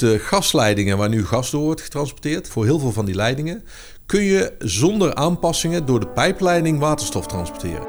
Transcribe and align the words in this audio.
De 0.00 0.18
gasleidingen 0.18 0.98
waar 0.98 1.08
nu 1.08 1.26
gas 1.26 1.50
door 1.50 1.62
wordt 1.62 1.80
getransporteerd, 1.80 2.48
voor 2.48 2.64
heel 2.64 2.78
veel 2.78 2.92
van 2.92 3.04
die 3.04 3.14
leidingen, 3.14 3.62
kun 4.06 4.22
je 4.22 4.52
zonder 4.58 5.14
aanpassingen 5.14 5.86
door 5.86 6.00
de 6.00 6.08
pijpleiding 6.08 6.78
waterstof 6.78 7.26
transporteren. 7.26 7.86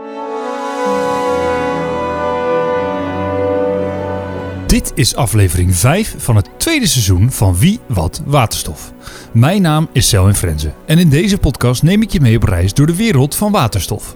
Dit 4.68 4.92
is 4.96 5.16
aflevering 5.16 5.76
5 5.76 6.16
van 6.18 6.36
het 6.36 6.50
tweede 6.58 6.88
seizoen 6.88 7.32
van 7.32 7.58
Wie 7.58 7.80
Wat 7.88 8.22
Waterstof. 8.26 8.94
Mijn 9.34 9.62
naam 9.62 9.90
is 9.92 10.10
Selwyn 10.10 10.36
Frenzen 10.36 10.74
en 10.86 10.98
in 10.98 11.10
deze 11.10 11.38
podcast 11.38 11.84
neem 11.84 12.02
ik 12.02 12.10
je 12.10 12.22
mee 12.22 12.36
op 12.36 12.44
reis 12.44 12.74
door 12.74 12.88
de 12.88 12.96
wereld 12.96 13.36
van 13.36 13.52
waterstof. 13.52 14.16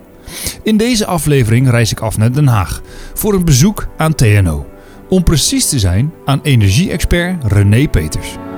In 0.64 0.78
deze 0.78 1.05
aflevering 1.05 1.70
reis 1.70 1.92
ik 1.92 2.00
af 2.00 2.18
naar 2.18 2.32
Den 2.32 2.48
Haag 2.48 2.82
voor 3.14 3.34
een 3.34 3.46
bezoek 3.46 3.88
aan 3.98 4.16
TNO. 4.16 4.71
Om 5.12 5.23
precies 5.23 5.70
te 5.70 5.80
zijn 5.80 6.14
aan 6.25 6.39
energie-expert 6.44 7.44
René 7.44 7.88
Peters. 7.88 8.51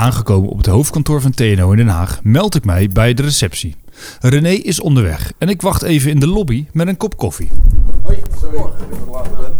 Aangekomen 0.00 0.50
op 0.50 0.56
het 0.56 0.66
hoofdkantoor 0.66 1.20
van 1.20 1.30
TNO 1.30 1.70
in 1.70 1.76
Den 1.76 1.88
Haag 1.88 2.20
meld 2.22 2.54
ik 2.54 2.64
mij 2.64 2.88
bij 2.88 3.14
de 3.14 3.22
receptie. 3.22 3.76
René 4.20 4.48
is 4.48 4.80
onderweg 4.80 5.32
en 5.38 5.48
ik 5.48 5.62
wacht 5.62 5.82
even 5.82 6.10
in 6.10 6.20
de 6.20 6.26
lobby 6.26 6.66
met 6.72 6.88
een 6.88 6.96
kop 6.96 7.16
koffie. 7.16 7.48
Hoi, 8.02 8.18
sorry 8.40 8.56
dat 8.58 8.72
ik 8.90 9.12
later 9.12 9.30
ben. 9.40 9.52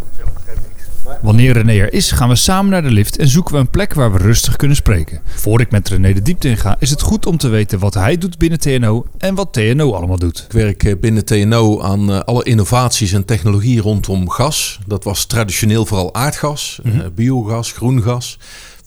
Wanneer 1.23 1.53
René 1.53 1.73
er 1.73 1.93
is, 1.93 2.11
gaan 2.11 2.29
we 2.29 2.35
samen 2.35 2.71
naar 2.71 2.83
de 2.83 2.91
lift 2.91 3.19
en 3.19 3.29
zoeken 3.29 3.55
we 3.55 3.61
een 3.61 3.71
plek 3.71 3.95
waar 3.95 4.13
we 4.13 4.19
rustig 4.19 4.57
kunnen 4.57 4.77
spreken. 4.77 5.21
Voor 5.25 5.61
ik 5.61 5.71
met 5.71 5.89
René 5.89 6.13
de 6.13 6.23
diepte 6.23 6.49
in 6.49 6.57
ga, 6.57 6.77
is 6.79 6.91
het 6.91 7.01
goed 7.01 7.27
om 7.27 7.37
te 7.37 7.49
weten 7.49 7.79
wat 7.79 7.95
hij 7.95 8.19
doet 8.19 8.39
binnen 8.39 8.61
TNO 8.61 9.07
en 9.19 9.35
wat 9.35 9.53
TNO 9.53 9.93
allemaal 9.93 10.19
doet. 10.19 10.45
Ik 10.49 10.53
werk 10.53 10.85
eh, 10.85 10.95
binnen 11.01 11.25
TNO 11.25 11.81
aan 11.81 12.13
eh, 12.13 12.21
alle 12.21 12.45
innovaties 12.45 13.13
en 13.13 13.25
technologie 13.25 13.81
rondom 13.81 14.31
gas. 14.31 14.79
Dat 14.87 15.05
was 15.05 15.25
traditioneel 15.25 15.87
vooral 15.87 16.15
aardgas, 16.15 16.81
eh, 16.85 16.93
biogas, 17.15 17.73
groen 17.73 18.03
gas, 18.03 18.39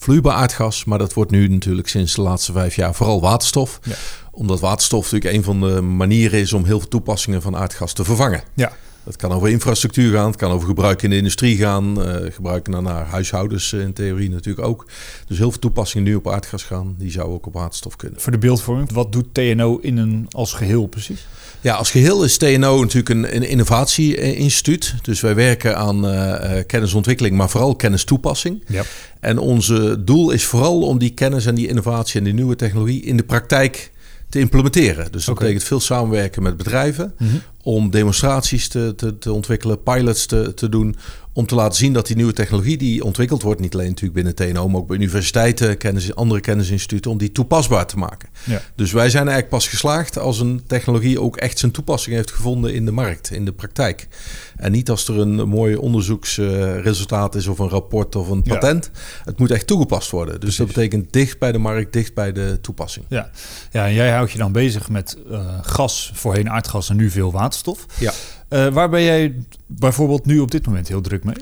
vloeibaar 0.04 0.36
aardgas. 0.36 0.86
Maar 0.86 0.98
dat 0.98 1.14
wordt 1.14 1.32
nu 1.32 1.48
natuurlijk 1.48 1.88
sinds 1.88 2.16
de 2.16 2.22
laatste 2.22 2.52
vijf 2.52 2.76
jaar 2.76 2.94
vooral 2.94 3.22
waterstof. 3.22 3.80
Ja. 3.84 3.96
Omdat 4.32 4.60
waterstof 4.60 5.12
natuurlijk 5.12 5.36
een 5.36 5.44
van 5.44 5.60
de 5.60 5.82
manieren 5.82 6.40
is 6.40 6.54
om 6.54 6.66
heel 6.66 6.80
veel 6.80 6.90
toepassingen 6.90 7.42
van 7.42 7.56
aardgas 7.56 7.94
te 7.94 8.04
vervangen. 8.04 8.44
Ja, 8.54 8.72
Het 9.04 9.16
kan 9.16 9.32
over 9.32 9.50
infrastructuur 9.50 10.14
gaan, 10.14 10.28
het 10.28 10.36
kan 10.36 10.52
over 10.52 10.68
gebruik 10.68 11.02
in 11.02 11.10
de 11.10 11.16
industrie 11.16 11.58
gaan, 11.58 12.04
eh 12.04 12.34
gebruik 12.34 12.68
naar, 12.68 12.82
naar 12.82 13.06
huishoudens 13.06 13.74
eh, 13.74 13.80
in 13.80 13.94
theorie 13.94 14.30
natuurlijk 14.30 14.68
ook. 14.68 14.86
Dus 15.28 15.38
heel 15.38 15.52
veel 15.52 15.60
toepassingen 15.60 16.08
nu 16.08 16.16
op 16.16 16.28
aardgas 16.28 16.64
gaan, 16.64 16.96
die 16.98 17.12
zouden 17.12 17.36
ook 17.36 17.46
op 17.46 17.54
waterstof 17.54 17.96
kunnen. 17.96 18.22
voor 18.22 18.32
de 18.32 18.38
beeldvorming, 18.38 18.92
wat 18.92 19.12
doet 19.12 19.34
TNO 19.34 19.78
in 19.82 19.98
een 19.98 20.26
als 20.30 20.54
geheel 20.54 20.86
precies? 20.86 21.28
Ja, 21.64 21.76
als 21.76 21.92
geheel 21.92 22.24
is 22.24 22.38
TNO 22.38 22.80
natuurlijk 22.80 23.10
een, 23.10 23.36
een 23.36 23.50
innovatie-instituut. 23.50 24.96
Dus 25.02 25.22
wij 25.22 25.36
werken 25.36 25.78
aan 25.78 26.08
eh, 26.08 26.58
eh, 26.58 26.66
kennisontwikkeling, 26.66 27.36
maar 27.36 27.50
vooral 27.50 27.76
kennistoepassing. 27.76 28.64
Ja. 28.68 28.84
En 29.20 29.38
onze 29.38 30.04
doel 30.04 30.32
is 30.32 30.46
vooral 30.46 30.82
om 30.82 30.98
die 30.98 31.10
kennis 31.10 31.46
en 31.46 31.56
die 31.56 31.68
innovatie 31.68 32.20
en 32.20 32.24
die 32.24 32.34
nieuwe 32.34 32.56
technologie 32.56 33.04
in 33.04 33.18
de 33.18 33.24
praktijk 33.24 33.92
te 34.30 34.40
implementeren. 34.40 35.12
Dus 35.12 35.26
dat 35.26 35.40
betekent 35.40 35.64
veel 35.64 35.80
samenwerken 35.80 36.44
met 36.44 36.58
bedrijven 36.58 37.16
om 37.62 37.92
demonstraties 37.92 38.68
te, 38.68 38.94
te, 38.96 39.18
te 39.18 39.34
ontwikkelen, 39.34 39.84
pilots 39.84 40.26
te, 40.26 40.54
te 40.54 40.70
doen, 40.70 40.96
om 41.34 41.46
te 41.46 41.56
laten 41.56 41.78
zien 41.78 41.94
dat 41.94 42.08
die 42.08 42.16
nieuwe 42.16 42.34
technologie 42.34 42.78
die 42.78 43.04
ontwikkeld 43.04 43.42
wordt, 43.42 43.60
niet 43.62 43.74
alleen 43.74 43.88
natuurlijk 43.88 44.14
binnen 44.14 44.36
TNO, 44.36 44.68
maar 44.68 44.80
ook 44.82 44.88
bij 44.88 44.98
universiteiten, 44.98 45.78
kennis, 45.78 46.16
andere 46.16 46.40
kennisinstituten, 46.42 47.12
om 47.12 47.18
die 47.18 47.32
toepasbaar 47.32 47.86
te 47.88 47.98
maken. 47.98 48.30
Ja. 48.44 48.62
Dus 48.76 48.92
wij 48.92 49.10
zijn 49.10 49.24
eigenlijk 49.24 49.50
pas 49.50 49.68
geslaagd 49.68 50.18
als 50.18 50.40
een 50.40 50.62
technologie 50.68 51.22
ook 51.22 51.38
echt 51.38 51.60
zijn 51.60 51.72
toepassing 51.72 52.16
heeft 52.16 52.32
gevonden 52.32 52.74
in 52.74 52.86
de 52.86 52.92
markt, 52.92 53.32
in 53.32 53.46
de 53.46 53.52
praktijk. 53.54 54.08
En 54.56 54.72
niet 54.72 54.90
als 54.90 55.08
er 55.08 55.20
een 55.20 55.48
mooi 55.50 55.76
onderzoeksresultaat 55.76 57.36
is 57.36 57.48
of 57.48 57.60
een 57.60 57.70
rapport 57.70 58.16
of 58.16 58.30
een 58.30 58.42
Ja. 58.44 58.54
patent. 58.54 58.92
Het 59.24 59.40
moet 59.40 59.52
echt 59.52 59.68
toegepast 59.68 60.10
worden. 60.12 60.40
Dus 60.40 60.56
dat 60.56 60.68
betekent 60.68 61.14
dicht 61.14 61.40
bij 61.40 61.52
de 61.52 61.58
markt, 61.58 61.94
dicht 61.94 62.14
bij 62.14 62.32
de 62.32 62.58
toepassing. 62.62 63.06
Ja. 63.10 63.30
ja, 63.72 63.86
en 63.86 63.94
jij 63.94 64.12
houdt 64.12 64.32
je 64.32 64.38
dan 64.38 64.52
bezig 64.52 64.90
met 64.90 65.18
eh, 65.32 65.46
gas, 65.62 66.12
voorheen 66.14 66.50
aardgas 66.50 66.90
en 66.90 66.96
nu 66.96 67.10
veel 67.10 67.32
waterstof. 67.32 67.86
Ja. 68.00 68.14
Eh, 68.54 68.68
waar 68.68 68.90
ben 68.90 69.04
jij 69.04 69.34
bijvoorbeeld 69.68 70.26
nu 70.26 70.40
op 70.40 70.52
dit 70.52 70.66
moment 70.66 70.88
heel 70.88 71.02
druk 71.02 71.24
mee? 71.24 71.36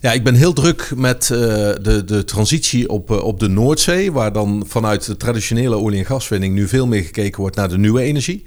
Ja, 0.00 0.12
ik 0.12 0.24
ben 0.24 0.34
heel 0.34 0.52
druk 0.52 0.92
met 0.96 1.30
eh, 1.30 1.38
de, 1.82 2.02
de 2.06 2.24
transitie 2.24 2.88
op, 2.88 3.10
eh, 3.10 3.22
op 3.22 3.40
de 3.40 3.48
Noordzee, 3.48 4.12
waar 4.12 4.32
dan 4.32 4.64
vanuit 4.66 5.06
de 5.06 5.16
traditionele 5.16 5.76
olie- 5.76 5.98
en 5.98 6.04
gaswinning 6.04 6.54
nu 6.54 6.68
veel 6.68 6.86
meer 6.86 7.02
gekeken 7.02 7.40
wordt 7.40 7.56
naar 7.56 7.68
de 7.68 7.78
nieuwe 7.78 8.00
energie. 8.00 8.44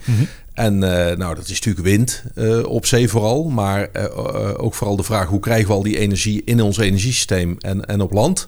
En 0.59 0.83
eh, 0.83 1.17
nou, 1.17 1.35
dat 1.35 1.47
is 1.47 1.61
natuurlijk 1.61 1.85
wind 1.85 2.23
eh, 2.35 2.65
op 2.65 2.85
zee 2.85 3.09
vooral, 3.09 3.43
maar 3.43 3.89
eh, 3.91 4.63
ook 4.63 4.73
vooral 4.73 4.95
de 4.95 5.03
vraag 5.03 5.27
hoe 5.27 5.39
krijgen 5.39 5.67
we 5.67 5.73
al 5.73 5.83
die 5.83 5.97
energie 5.99 6.41
in 6.45 6.61
ons 6.61 6.77
energiesysteem 6.77 7.55
en, 7.59 7.85
en 7.85 8.01
op 8.01 8.11
land. 8.11 8.47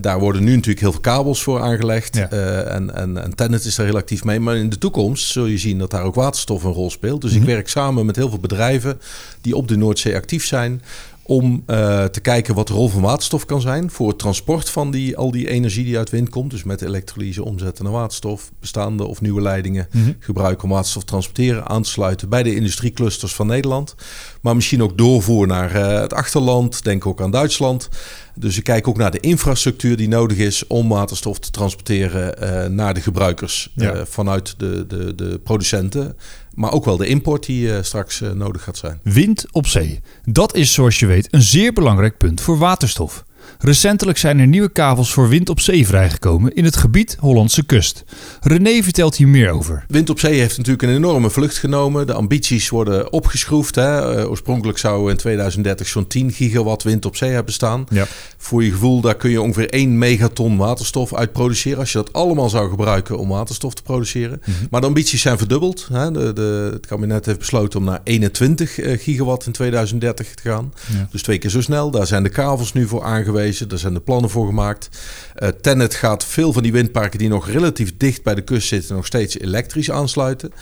Daar 0.00 0.18
worden 0.18 0.44
nu 0.44 0.50
natuurlijk 0.50 0.80
heel 0.80 0.92
veel 0.92 1.00
kabels 1.00 1.42
voor 1.42 1.60
aangelegd 1.60 2.16
Ja. 2.16 2.28
en, 2.28 2.94
en, 2.94 3.22
en 3.22 3.34
Tennet 3.34 3.64
is 3.64 3.74
daar 3.74 3.86
heel 3.86 3.96
actief 3.96 4.24
mee. 4.24 4.40
Maar 4.40 4.56
in 4.56 4.68
de 4.68 4.78
toekomst 4.78 5.26
zul 5.28 5.44
je 5.44 5.58
zien 5.58 5.78
dat 5.78 5.90
daar 5.90 6.02
ook 6.02 6.14
waterstof 6.14 6.64
een 6.64 6.72
rol 6.72 6.90
speelt. 6.90 7.20
Dus 7.20 7.34
ik 7.34 7.42
werk 7.42 7.68
samen 7.68 8.06
met 8.06 8.16
heel 8.16 8.28
veel 8.28 8.38
bedrijven 8.38 9.00
die 9.40 9.56
op 9.56 9.68
de 9.68 9.76
Noordzee 9.76 10.14
actief 10.14 10.46
zijn 10.46 10.82
om 11.26 11.62
eh, 11.66 12.04
te 12.04 12.20
kijken 12.20 12.54
wat 12.54 12.66
de 12.66 12.72
rol 12.72 12.88
van 12.88 13.00
waterstof 13.02 13.44
kan 13.44 13.60
zijn 13.60 13.90
voor 13.90 14.08
het 14.08 14.18
transport 14.18 14.70
van 14.70 14.90
die, 14.90 15.16
al 15.16 15.30
die 15.30 15.48
energie 15.48 15.84
die 15.84 15.98
uit 15.98 16.10
wind 16.10 16.28
komt. 16.28 16.50
Dus 16.50 16.64
met 16.64 16.82
elektrolyse 16.82 17.44
omzetten 17.44 17.84
naar 17.84 17.92
waterstof, 17.92 18.50
bestaande 18.60 19.04
of 19.06 19.20
nieuwe 19.20 19.40
leidingen 19.42 19.88
gebruiken 20.18 20.64
om 20.64 20.70
waterstof 20.70 21.02
te 21.02 21.08
transporteren, 21.08 21.66
aan 21.68 21.82
te 21.82 21.88
sluiten 21.88 22.28
bij 22.28 22.42
de 22.42 22.54
industrieclusters 22.54 23.34
van 23.34 23.46
Nederland. 23.46 23.94
Maar 24.40 24.54
misschien 24.54 24.82
ook 24.82 24.98
doorvoeren 24.98 25.48
naar 25.48 25.74
eh, 25.74 26.00
het 26.00 26.12
achterland, 26.12 26.84
denk 26.84 27.06
ook 27.06 27.20
aan 27.20 27.30
Duitsland. 27.30 27.88
Dus 28.34 28.56
ik 28.56 28.64
kijk 28.64 28.88
ook 28.88 28.96
naar 28.96 29.10
de 29.10 29.20
infrastructuur 29.20 29.96
die 29.96 30.08
nodig 30.08 30.36
is 30.38 30.66
om 30.66 30.88
waterstof 30.88 31.38
te 31.38 31.50
transporteren 31.50 32.38
eh, 32.38 32.70
naar 32.70 32.94
de 32.94 33.00
gebruikers 33.00 33.72
Ja. 33.74 34.06
vanuit 34.06 34.54
de, 34.58 34.86
de, 34.86 35.14
de 35.14 35.40
producenten. 35.44 36.16
Maar 36.56 36.72
ook 36.72 36.84
wel 36.84 36.96
de 36.96 37.06
import 37.06 37.46
die 37.46 37.72
eh, 37.72 37.82
straks 37.82 38.20
eh, 38.20 38.30
nodig 38.30 38.62
gaat 38.62 38.76
zijn. 38.76 39.00
Wind 39.02 39.46
op 39.52 39.66
zee. 39.66 40.00
Dat 40.24 40.54
is, 40.54 40.72
zoals 40.72 40.98
je 40.98 41.06
weet, 41.06 41.28
een 41.30 41.42
zeer 41.42 41.72
belangrijk 41.72 42.16
punt 42.16 42.40
voor 42.40 42.58
waterstof. 42.58 43.24
Recentelijk 43.58 44.18
zijn 44.18 44.38
er 44.38 44.46
nieuwe 44.46 44.68
kavels 44.68 45.12
voor 45.12 45.28
wind 45.28 45.48
op 45.48 45.60
zee 45.60 45.86
vrijgekomen 45.86 46.54
in 46.54 46.64
het 46.64 46.76
gebied 46.76 47.16
Hollandse 47.20 47.64
kust. 47.64 48.04
René 48.40 48.82
vertelt 48.82 49.16
hier 49.16 49.28
meer 49.28 49.50
over. 49.50 49.84
Wind 49.88 50.10
op 50.10 50.20
zee 50.20 50.38
heeft 50.38 50.56
natuurlijk 50.56 50.82
een 50.82 50.94
enorme 50.94 51.30
vlucht 51.30 51.58
genomen. 51.58 52.06
De 52.06 52.12
ambities 52.12 52.68
worden 52.68 53.12
opgeschroefd. 53.12 53.74
Hè. 53.74 54.18
Eh, 54.18 54.30
oorspronkelijk 54.30 54.78
zou 54.78 55.10
in 55.10 55.16
2030 55.16 55.86
zo'n 55.86 56.06
10 56.06 56.32
gigawatt 56.32 56.82
wind 56.82 57.04
op 57.04 57.16
zee 57.16 57.30
hebben 57.30 57.52
staan. 57.52 57.86
Ja. 57.90 58.06
Voor 58.36 58.64
je 58.64 58.70
gevoel, 58.70 59.00
daar 59.00 59.16
kun 59.16 59.30
je 59.30 59.40
ongeveer 59.40 59.70
1 59.70 59.98
megaton 59.98 60.56
waterstof 60.56 61.14
uit 61.14 61.32
produceren. 61.32 61.78
Als 61.78 61.92
je 61.92 61.98
dat 61.98 62.12
allemaal 62.12 62.48
zou 62.48 62.70
gebruiken 62.70 63.18
om 63.18 63.28
waterstof 63.28 63.74
te 63.74 63.82
produceren. 63.82 64.42
Maar 64.70 64.80
de 64.80 64.86
ambities 64.86 65.20
zijn 65.20 65.38
verdubbeld. 65.38 65.88
Hè. 65.92 66.10
De, 66.10 66.32
de, 66.32 66.70
het 66.72 66.86
kabinet 66.86 67.26
heeft 67.26 67.38
besloten 67.38 67.78
om 67.78 67.84
naar 67.84 68.00
21 68.04 68.78
eh, 68.78 68.98
gigawatt 68.98 69.46
in 69.46 69.52
2030 69.52 70.34
te 70.34 70.48
gaan. 70.48 70.72
Ja. 70.92 71.08
Dus 71.10 71.22
twee 71.22 71.38
keer 71.38 71.50
zo 71.50 71.60
snel. 71.60 71.90
Daar 71.90 72.06
zijn 72.06 72.22
de 72.22 72.28
kavels 72.28 72.72
nu 72.72 72.86
voor 72.86 73.02
aangewezen. 73.02 73.45
Daar 73.68 73.78
zijn 73.78 73.94
de 73.94 74.00
plannen 74.00 74.30
voor 74.30 74.46
gemaakt. 74.46 74.88
Eh 75.34 75.48
Tennet 75.48 75.94
gaat 75.94 76.24
veel 76.24 76.52
van 76.52 76.62
die 76.62 76.72
windparken 76.72 77.18
die 77.18 77.28
nog 77.28 77.48
relatief 77.48 77.96
dicht 77.96 78.22
bij 78.22 78.34
de 78.34 78.42
kust 78.42 78.68
zitten... 78.68 78.96
nog 78.96 79.06
steeds 79.06 79.38
elektrisch 79.38 79.90
aansluiten. 79.90 80.52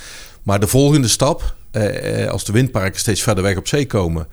Maar 0.43 0.61
de 0.61 0.67
volgende 0.67 1.09
stap, 1.09 1.55
eh, 1.71 2.23
eh, 2.23 2.31
als 2.31 2.45
de 2.45 2.53
windparken 2.53 3.01
steeds 3.01 3.23
verder 3.23 3.45
weg 3.45 3.57
op 3.57 3.69
zee 3.69 3.87
komen... 3.87 4.27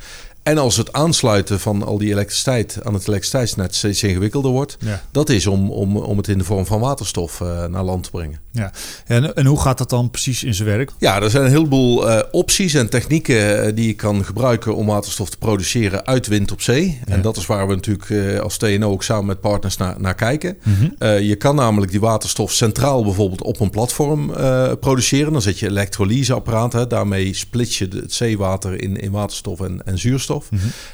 en 0.44 0.58
als 0.58 0.78
het 0.78 0.94
aansluiten 0.94 1.60
van 1.60 1.84
al 1.84 1.98
die 1.98 2.12
elektriciteit 2.12 2.80
aan 2.84 2.94
het 2.94 3.08
elektriciteitsnet 3.08 3.76
steeds 3.76 4.04
ingewikkelder 4.04 4.52
wordt... 4.52 4.78
Ja. 4.80 5.02
dat 5.12 5.30
is 5.30 5.48
om, 5.48 5.72
om, 5.72 5.98
om 5.98 6.18
het 6.18 6.28
in 6.28 6.38
de 6.38 6.44
vorm 6.44 6.66
van 6.66 6.80
waterstof 6.80 7.42
eh, 7.42 7.66
naar 7.66 7.84
land 7.84 8.04
te 8.04 8.10
brengen. 8.10 8.40
Ja. 8.52 8.72
En, 9.06 9.36
en 9.36 9.46
hoe 9.46 9.60
gaat 9.62 9.78
dat 9.78 9.90
dan 9.90 10.10
precies 10.10 10.44
in 10.44 10.54
zijn 10.54 10.68
werk? 10.68 10.92
Ja, 10.98 11.22
er 11.22 11.30
zijn 11.30 11.44
een 11.44 11.52
heleboel 11.52 12.10
eh, 12.10 12.24
opties 12.32 12.74
en 12.74 12.90
technieken 12.90 13.66
eh, 13.66 13.76
die 13.76 13.88
je 13.88 13.94
kan 13.94 14.26
gebruiken 14.26 14.76
om 14.76 14.86
waterstof 14.86 15.30
te 15.30 15.38
produceren 15.38 16.06
uit 16.06 16.28
wind 16.28 16.52
op 16.52 16.62
zee. 16.62 17.00
Ja. 17.06 17.14
En 17.14 17.22
dat 17.22 17.38
is 17.38 17.46
waar 17.46 17.68
we 17.68 17.76
natuurlijk 17.76 18.40
als 18.42 18.58
TNO 18.58 18.92
ook 18.92 19.04
samen 19.04 19.26
met 19.26 19.42
partners 19.42 19.78
naar, 19.78 19.96
naar 19.98 20.16
kijken. 20.16 20.58
Mhm. 20.64 21.14
Je 21.24 21.36
kan 21.36 21.56
namelijk 21.56 21.92
die 21.92 22.00
waterstof 22.00 22.52
centraal 22.52 23.04
bijvoorbeeld 23.04 23.42
op 23.44 23.60
een 23.60 23.70
platform 23.70 24.32
produceren. 24.80 25.32
Dan 25.32 25.42
zet 25.42 25.60
je 25.60 25.68
elektrolyseapparaat, 25.68 26.74
hè, 26.74 26.88
daarmee 26.88 27.34
split 27.34 27.76
je 27.76 27.88
het 27.88 28.14
zeewater 28.14 28.82
in, 28.82 28.98
in 28.98 29.12
waterstof 29.12 29.60
en, 29.60 29.86
en 29.86 29.98
zuurstof. 30.00 30.31
Waterstof. 30.32 30.50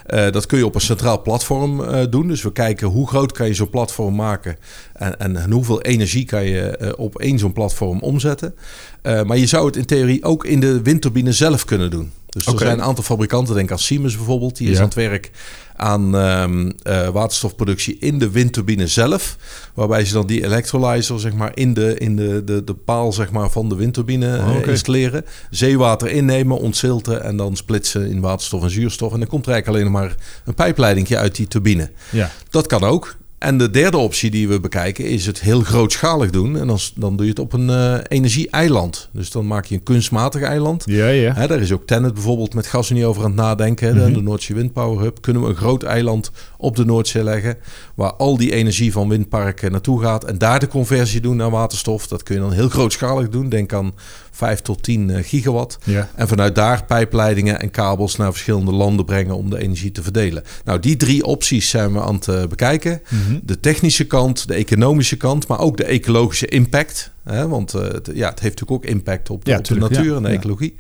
Eh, 0.06 0.32
dat 0.32 0.46
kun 0.46 0.58
je 0.58 0.66
op 0.66 0.76
een 0.76 0.82
centraal 0.82 1.22
platform 1.22 1.84
eh, 1.84 2.06
doen. 2.10 2.28
Dus 2.28 2.42
we 2.42 2.52
kijken 2.52 2.88
hoe 2.88 3.08
groot 3.08 3.32
kan 3.32 3.48
je 3.48 3.54
zo'n 3.54 3.70
platform 3.70 4.16
maken 4.16 4.58
en, 4.94 5.20
en, 5.20 5.52
hoeveel 5.52 5.82
energie 5.82 6.26
kan 6.26 6.46
je 6.46 6.62
eh, 6.62 6.92
op 6.98 7.20
één 7.20 7.40
zo'n 7.40 7.54
platform 7.54 8.00
omzetten. 8.00 8.56
Maar 9.02 9.38
je 9.38 9.46
zou 9.46 9.66
het 9.66 9.76
in 9.76 9.86
theorie 9.86 10.24
ook 10.24 10.46
in 10.46 10.60
de 10.60 10.82
windturbine 10.82 11.32
zelf 11.32 11.66
kunnen 11.66 11.90
doen. 11.90 12.12
Dus 12.30 12.46
er 12.46 12.58
zijn 12.58 12.72
een 12.72 12.84
aantal 12.84 13.04
fabrikanten, 13.04 13.56
denk 13.56 13.72
aan 13.72 13.80
Siemens 13.80 14.16
bijvoorbeeld, 14.16 14.58
die 14.58 14.68
is 14.68 14.74
Ja. 14.74 14.80
aan 14.80 14.86
het 14.86 14.96
werk 14.96 15.32
aan 15.78 16.16
ehm, 16.18 16.72
eh, 16.84 17.08
waterstofproductie 17.10 17.98
in 18.00 18.20
de 18.20 18.32
windturbine 18.32 18.88
zelf. 18.88 19.38
Waarbij 19.74 20.06
ze 20.06 20.14
dan 20.14 20.28
die 20.28 20.44
electrolyzer 20.44 21.20
zeg 21.20 21.34
maar, 21.34 21.52
in, 21.54 21.74
de, 21.74 21.98
in 21.98 22.16
de, 22.16 22.44
de, 22.44 22.64
de 22.64 22.74
paal 22.74 23.14
zeg 23.14 23.32
maar, 23.32 23.50
van 23.50 23.70
de 23.70 23.76
windturbine 23.76 24.38
eh, 24.38 24.50
Oh, 24.50 24.56
oké. 24.58 24.70
installeren. 24.70 25.26
Zeewater 25.50 26.10
innemen, 26.10 26.58
ontzilten 26.60 27.24
en 27.24 27.38
dan 27.38 27.56
splitsen 27.56 28.10
in 28.10 28.20
waterstof 28.22 28.64
en 28.64 28.70
zuurstof. 28.70 29.14
En 29.14 29.20
dan 29.20 29.28
komt 29.28 29.46
er 29.46 29.52
eigenlijk 29.52 29.82
alleen 29.84 29.94
nog 29.94 30.02
maar 30.02 30.16
een 30.46 30.54
pijpleidingje 30.54 31.18
uit 31.18 31.36
die 31.36 31.48
turbine. 31.48 31.92
Ja. 32.10 32.32
Dat 32.50 32.68
kan 32.68 32.84
ook. 32.84 33.16
En 33.38 33.58
de 33.58 33.70
derde 33.70 33.98
optie 33.98 34.32
die 34.32 34.48
we 34.48 34.60
bekijken 34.60 35.06
is 35.06 35.26
het 35.26 35.40
heel 35.42 35.62
grootschalig 35.62 36.30
doen. 36.30 36.58
En 36.58 36.68
dan, 36.68 36.80
dan 36.96 37.16
doe 37.16 37.26
je 37.26 37.32
het 37.32 37.40
op 37.42 37.54
een 37.54 37.70
eh, 37.70 37.98
energie-eiland. 38.08 39.10
Dus 39.12 39.32
dan 39.32 39.48
maak 39.48 39.66
je 39.66 39.76
een 39.76 39.84
kunstmatig 39.84 40.42
eiland. 40.42 40.84
Ja, 40.86 41.08
ja. 41.08 41.34
Hè, 41.34 41.48
daar 41.48 41.60
is 41.60 41.72
ook 41.72 41.86
Tennet 41.88 42.14
bijvoorbeeld 42.14 42.54
met 42.54 42.68
GasUnie 42.68 43.06
over 43.06 43.24
aan 43.24 43.28
het 43.32 43.40
nadenken. 43.40 43.96
hè, 43.96 44.04
Mhm. 44.06 44.14
De 44.14 44.22
Noordzee 44.22 44.56
Windpower 44.56 45.04
Hub. 45.04 45.22
Kunnen 45.22 45.42
we 45.44 45.50
een 45.50 45.56
groot 45.56 45.84
eiland 45.84 46.32
op 46.58 46.76
de 46.76 46.86
Noordzee 46.86 47.24
leggen... 47.24 47.58
waar 47.96 48.14
al 48.14 48.38
die 48.38 48.54
energie 48.54 48.92
van 48.92 49.10
windparken 49.10 49.72
naartoe 49.72 50.02
gaat... 50.02 50.24
en 50.24 50.38
daar 50.38 50.60
de 50.60 50.68
conversie 50.68 51.22
doen 51.22 51.36
naar 51.36 51.50
waterstof. 51.50 52.08
Dat 52.08 52.24
kun 52.24 52.36
je 52.36 52.42
dan 52.42 52.52
heel 52.54 52.70
grootschalig 52.70 53.30
doen. 53.30 53.50
Denk 53.50 53.74
aan 53.74 53.94
5 54.32 54.62
tot 54.62 54.84
10 54.84 55.10
eh, 55.10 55.24
gigawatt. 55.24 55.78
Ja. 55.84 56.10
En 56.16 56.28
vanuit 56.28 56.56
daar 56.56 56.86
pijpleidingen 56.86 57.60
en 57.60 57.72
kabels 57.72 58.16
naar 58.16 58.32
verschillende 58.32 58.72
landen 58.72 59.06
brengen... 59.06 59.36
om 59.36 59.50
de 59.50 59.60
energie 59.60 59.92
te 59.92 60.04
verdelen. 60.04 60.44
Nou, 60.66 60.80
die 60.80 60.98
drie 60.98 61.26
opties 61.26 61.70
zijn 61.70 61.94
we 61.94 62.02
aan 62.02 62.16
het 62.16 62.28
eh, 62.28 62.44
bekijken. 62.48 63.02
Mhm. 63.28 63.40
De 63.44 63.60
technische 63.60 64.08
kant, 64.08 64.48
de 64.48 64.54
economische 64.54 65.18
kant... 65.18 65.48
maar 65.48 65.60
ook 65.60 65.78
de 65.78 65.86
ecologische 65.86 66.48
impact. 66.48 67.12
Hè? 67.24 67.48
Want 67.48 67.74
eh, 67.74 67.82
het, 67.82 68.10
ja, 68.14 68.30
het 68.30 68.40
heeft 68.40 68.60
natuurlijk 68.60 68.72
ook 68.72 68.86
impact 68.86 69.30
op 69.30 69.46
de, 69.46 69.52
Ja, 69.52 69.58
op 69.58 69.64
de 69.64 69.74
tuurlijk, 69.74 69.92
natuur 69.92 70.12
ja. 70.12 70.18
en 70.18 70.24
de 70.24 70.30
ecologie. 70.30 70.76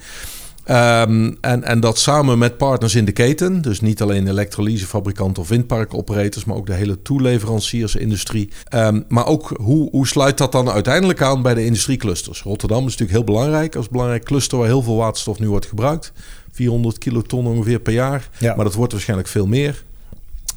Ehm, 0.68 1.34
en, 1.42 1.64
en 1.64 1.80
dat 1.80 1.98
samen 2.00 2.38
met 2.38 2.58
partners 2.58 2.96
in 2.96 3.06
de 3.06 3.12
keten. 3.12 3.62
Dus 3.62 3.82
niet 3.82 4.02
alleen 4.02 4.28
elektrolysefabrikanten 4.28 5.42
of 5.42 5.50
windparkoperators, 5.50 6.46
maar 6.46 6.56
ook 6.56 6.66
de 6.66 6.74
hele 6.74 7.02
toeleveranciersindustrie. 7.02 8.50
Ehm, 8.64 9.02
maar 9.08 9.26
ook 9.26 9.54
hoe, 9.62 9.90
hoe 9.90 10.08
sluit 10.08 10.38
dat 10.38 10.52
dan 10.52 10.70
uiteindelijk 10.70 11.22
aan 11.22 11.42
bij 11.42 11.54
de 11.54 11.66
industrieclusters? 11.66 12.42
Rotterdam 12.42 12.78
is 12.78 12.84
natuurlijk 12.84 13.12
heel 13.12 13.24
belangrijk 13.24 13.76
als 13.76 13.90
belangrijk 13.90 14.24
cluster 14.24 14.58
waar 14.58 14.68
heel 14.68 14.82
veel 14.82 14.96
waterstof 14.96 15.40
nu 15.40 15.50
wordt 15.50 15.66
gebruikt. 15.66 16.12
400 16.52 16.98
kiloton 16.98 17.48
ongeveer 17.48 17.80
per 17.80 17.94
jaar. 17.94 18.30
Ja. 18.38 18.56
Maar 18.56 18.66
dat 18.66 18.74
wordt 18.74 18.92
waarschijnlijk 18.92 19.30
veel 19.30 19.48
meer. 19.48 19.84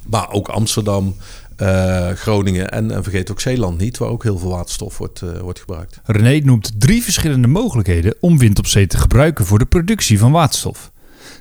Maar 0.06 0.30
ook 0.32 0.48
Amsterdam, 0.48 1.16
eh, 1.60 2.08
Groningen 2.10 2.70
en, 2.70 2.90
en 2.90 3.02
vergeet 3.02 3.30
ook 3.30 3.40
Zeeland 3.40 3.78
niet, 3.78 3.98
waar 3.98 4.08
ook 4.08 4.22
heel 4.22 4.38
veel 4.38 4.50
waterstof 4.50 4.98
wordt, 4.98 5.22
eh, 5.22 5.38
wordt 5.40 5.58
gebruikt. 5.58 6.00
René 6.04 6.44
noemt 6.44 6.72
drie 6.78 7.02
verschillende 7.02 7.48
mogelijkheden 7.48 8.14
om 8.20 8.38
wind 8.38 8.58
op 8.58 8.66
zee 8.66 8.86
te 8.86 8.98
gebruiken 8.98 9.46
voor 9.46 9.58
de 9.58 9.66
productie 9.66 10.18
van 10.18 10.32
waterstof. 10.32 10.90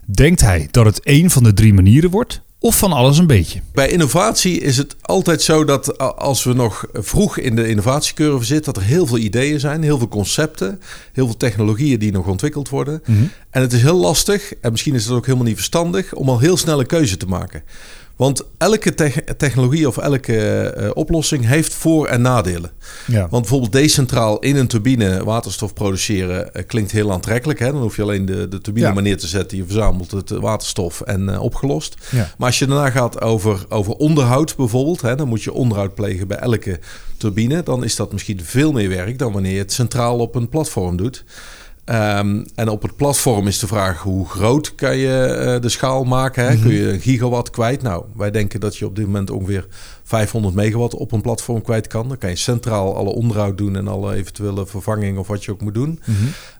Denkt 0.05 0.41
hij 0.41 0.67
dat 0.71 0.85
het 0.85 1.03
één 1.03 1.29
van 1.29 1.43
de 1.43 1.53
drie 1.53 1.73
manieren 1.73 2.09
wordt 2.09 2.41
of 2.61 2.77
van 2.77 2.91
alles 2.91 3.17
een 3.17 3.27
beetje? 3.27 3.61
Bij 3.73 3.89
innovatie 3.89 4.59
is 4.59 4.77
het 4.77 4.95
altijd 5.01 5.41
zo 5.41 5.65
dat 5.65 5.97
als 6.17 6.43
we 6.43 6.53
nog 6.53 6.85
vroeg 6.93 7.37
in 7.37 7.55
de 7.55 7.67
innovatiecurve 7.67 8.45
zitten, 8.45 8.73
dat 8.73 8.83
er 8.83 8.89
heel 8.89 9.07
veel 9.07 9.17
ideeën 9.17 9.59
zijn, 9.59 9.83
heel 9.83 9.97
veel 9.97 10.07
concepten, 10.07 10.79
heel 11.13 11.25
veel 11.25 11.37
technologieën 11.37 11.99
die 11.99 12.11
nog 12.11 12.27
ontwikkeld 12.27 12.69
worden. 12.69 13.01
En 13.49 13.61
het 13.61 13.73
is 13.73 13.81
heel 13.81 13.97
lastig, 13.97 14.53
en 14.61 14.71
misschien 14.71 14.95
is 14.95 15.05
het 15.05 15.13
ook 15.13 15.25
helemaal 15.25 15.47
niet 15.47 15.55
verstandig, 15.55 16.13
om 16.13 16.29
al 16.29 16.39
heel 16.39 16.57
snel 16.57 16.79
een 16.79 16.85
keuze 16.85 17.17
te 17.17 17.25
maken. 17.25 17.63
Want 18.19 18.43
elke 18.57 18.93
tech- 18.93 19.23
technologie 19.37 19.87
of 19.87 19.97
elke 19.97 20.37
eh, 20.69 20.89
oplossing 20.93 21.45
heeft 21.45 21.73
voor- 21.73 22.07
en 22.07 22.21
nadelen. 22.21 22.71
Ja. 23.07 23.19
Want 23.19 23.41
bijvoorbeeld 23.41 23.71
decentraal 23.71 24.39
in 24.39 24.55
een 24.55 24.67
turbine 24.67 25.23
waterstof 25.23 25.73
produceren 25.73 26.53
eh, 26.53 26.63
klinkt 26.67 26.91
heel 26.91 27.11
aantrekkelijk. 27.11 27.59
Hè? 27.59 27.71
Dan 27.71 27.81
hoef 27.81 27.95
je 27.95 28.01
alleen 28.01 28.25
de, 28.25 28.47
de 28.47 28.61
turbine 28.61 28.87
Ja. 28.87 28.93
maar 28.93 29.03
neer 29.03 29.17
te 29.17 29.27
zetten. 29.27 29.57
Je 29.57 29.63
verzamelt 29.65 30.11
het 30.11 30.31
eh, 30.31 30.39
waterstof 30.39 31.01
en 31.01 31.39
opgelost. 31.39 31.95
Ja. 32.11 32.31
Maar 32.37 32.47
als 32.47 32.59
je 32.59 32.65
daarna 32.67 32.89
gaat 32.89 33.21
over, 33.21 33.65
over 33.69 33.93
onderhoud 33.93 34.55
bijvoorbeeld. 34.55 35.01
Hè? 35.01 35.15
Dan 35.15 35.27
moet 35.27 35.43
je 35.43 35.53
onderhoud 35.53 35.93
plegen 35.95 36.27
bij 36.27 36.37
elke 36.37 36.79
turbine. 37.17 37.63
Dan 37.63 37.83
is 37.83 37.95
dat 37.95 38.11
misschien 38.11 38.39
veel 38.43 38.71
meer 38.71 38.89
werk 38.89 39.17
dan 39.19 39.33
wanneer 39.33 39.53
je 39.53 39.57
het 39.59 39.73
centraal 39.73 40.17
op 40.17 40.35
een 40.35 40.49
platform 40.49 40.97
doet. 40.97 41.23
Ehm, 41.89 42.43
en 42.55 42.69
op 42.69 42.81
het 42.81 42.95
platform 42.95 43.47
is 43.47 43.59
de 43.59 43.67
vraag 43.67 44.01
hoe 44.01 44.29
groot 44.29 44.75
kan 44.75 44.97
je 44.97 45.23
eh, 45.23 45.61
de 45.61 45.69
schaal 45.69 46.03
maken? 46.03 46.47
Hè? 46.47 46.57
Kun 46.57 46.73
je 46.73 46.91
een 46.91 46.99
gigawatt 46.99 47.49
kwijt? 47.49 47.81
Nou, 47.81 48.05
wij 48.15 48.31
denken 48.31 48.59
dat 48.59 48.77
je 48.77 48.85
op 48.85 48.95
dit 48.95 49.05
moment 49.05 49.29
ongeveer 49.29 49.67
500 50.03 50.55
megawatt 50.55 50.93
op 50.93 51.11
een 51.11 51.21
platform 51.21 51.61
kwijt 51.61 51.87
kan. 51.87 52.07
Dan 52.07 52.17
kan 52.17 52.29
je 52.29 52.35
centraal 52.35 52.95
alle 52.95 53.09
onderhoud 53.09 53.57
doen 53.57 53.75
en 53.75 53.87
alle 53.87 54.15
eventuele 54.15 54.65
vervanging 54.65 55.17
of 55.17 55.27
wat 55.27 55.45
je 55.45 55.51
ook 55.51 55.61
moet 55.61 55.73
doen. 55.73 55.99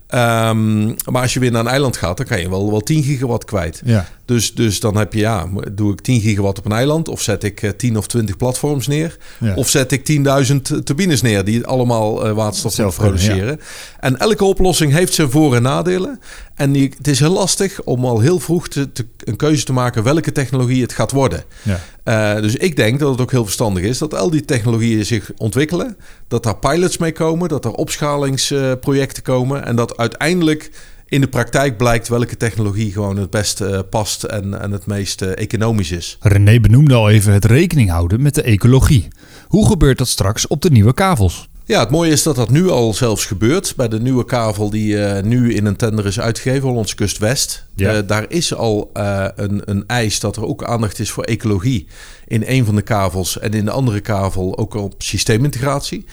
Ehm, 0.06 0.86
maar 0.86 1.22
als 1.22 1.34
je 1.34 1.40
weer 1.40 1.50
naar 1.50 1.60
een 1.60 1.70
eiland 1.70 1.96
gaat, 1.96 2.16
dan 2.16 2.26
kan 2.26 2.40
je 2.40 2.50
wel, 2.50 2.70
wel 2.70 2.80
10 2.80 3.02
gigawatt 3.02 3.44
kwijt. 3.44 3.82
Ja. 3.84 4.06
Dus, 4.30 4.54
dus 4.54 4.80
dan 4.80 4.96
heb 4.96 5.12
je, 5.12 5.18
ja, 5.20 5.48
doe 5.72 5.92
ik 5.92 6.00
10 6.00 6.20
gigawatt 6.20 6.58
op 6.58 6.64
een 6.64 6.72
eiland 6.72 7.08
of 7.08 7.22
zet 7.22 7.44
ik 7.44 7.62
eh, 7.62 7.70
10 7.70 7.96
of 7.96 8.06
20 8.06 8.36
platforms 8.36 8.86
neer? 8.86 9.16
Ja. 9.40 9.54
Of 9.54 9.68
zet 9.68 9.92
ik 9.92 10.20
10.000 10.46 10.56
turbines 10.84 11.22
neer 11.22 11.44
die 11.44 11.66
allemaal 11.66 12.26
eh, 12.26 12.32
waterstof 12.32 12.72
Zelf 12.72 12.96
produceren? 12.96 13.60
En 14.00 14.18
elke 14.18 14.44
oplossing 14.44 14.92
heeft 14.92 15.14
zijn 15.14 15.30
voor- 15.30 15.54
en 15.54 15.62
nadelen. 15.62 16.18
En 16.54 16.72
die, 16.72 16.92
het 16.96 17.08
is 17.08 17.18
heel 17.18 17.32
lastig 17.32 17.82
om 17.82 18.04
al 18.04 18.20
heel 18.20 18.38
vroeg 18.40 18.68
te, 18.68 18.92
te- 18.92 19.06
een 19.24 19.36
keuze 19.36 19.64
te 19.64 19.72
maken 19.72 20.02
welke 20.02 20.32
technologie 20.32 20.82
het 20.82 20.92
gaat 20.92 21.12
worden. 21.12 21.44
Ja. 21.62 21.80
Eh, 22.04 22.42
dus 22.42 22.54
ik 22.56 22.76
denk 22.76 22.98
dat 23.00 23.10
het 23.10 23.20
ook 23.20 23.30
heel 23.30 23.44
verstandig 23.44 23.82
is 23.82 23.98
dat 23.98 24.14
al 24.14 24.30
die 24.30 24.44
technologieën 24.44 25.04
zich 25.06 25.30
ontwikkelen. 25.36 25.96
Dat 26.28 26.42
daar 26.42 26.56
pilots 26.56 26.98
mee 26.98 27.12
komen, 27.12 27.48
dat 27.48 27.64
er 27.64 27.72
opschalingsprojecten 27.72 29.22
komen. 29.22 29.64
En 29.64 29.76
dat 29.76 29.96
uiteindelijk 29.96 30.70
in 31.10 31.20
de 31.20 31.28
praktijk 31.28 31.76
blijkt 31.76 32.08
welke 32.08 32.36
technologie 32.36 32.92
gewoon 32.92 33.16
het 33.16 33.30
beste 33.30 33.66
eh, 33.66 33.80
past 33.90 34.24
en, 34.24 34.60
en 34.60 34.70
het 34.70 34.86
meest 34.86 35.22
eh, 35.22 35.36
economisch 35.36 35.90
is. 35.90 36.16
René 36.20 36.60
benoemde 36.60 36.94
al 36.94 37.10
even 37.10 37.32
het 37.32 37.44
rekening 37.44 37.90
houden 37.90 38.22
met 38.22 38.34
de 38.34 38.42
ecologie. 38.42 39.08
Hoe 39.46 39.66
gebeurt 39.66 39.98
dat 39.98 40.08
straks 40.08 40.46
op 40.46 40.62
de 40.62 40.70
nieuwe 40.70 40.94
kavels? 40.94 41.48
Ja, 41.64 41.80
het 41.80 41.90
mooie 41.90 42.10
is 42.10 42.22
dat 42.22 42.36
dat 42.36 42.50
nu 42.50 42.68
al 42.68 42.94
zelfs 42.94 43.26
gebeurt. 43.26 43.72
Bij 43.76 43.88
de 43.88 44.00
nieuwe 44.00 44.24
kavel 44.24 44.70
die 44.70 45.04
eh, 45.04 45.22
nu 45.22 45.54
in 45.54 45.66
een 45.66 45.76
tender 45.76 46.06
is 46.06 46.20
uitgegeven, 46.20 46.68
Hollandse 46.68 46.94
Kust 46.94 47.18
West. 47.18 47.66
Ja. 47.74 48.02
Daar 48.02 48.24
is 48.28 48.54
al 48.54 48.90
een, 48.94 49.62
een 49.64 49.84
eis 49.86 50.20
dat 50.20 50.36
er 50.36 50.46
ook 50.46 50.64
aandacht 50.64 50.98
is 50.98 51.10
voor 51.10 51.24
ecologie 51.24 51.86
in 52.26 52.42
een 52.46 52.64
van 52.64 52.74
de 52.74 52.82
kavels. 52.82 53.38
En 53.38 53.50
in 53.50 53.64
de 53.64 53.70
andere 53.70 54.00
kavel 54.00 54.58
ook 54.58 54.74
op 54.74 54.94
systeemintegratie. 54.98 56.04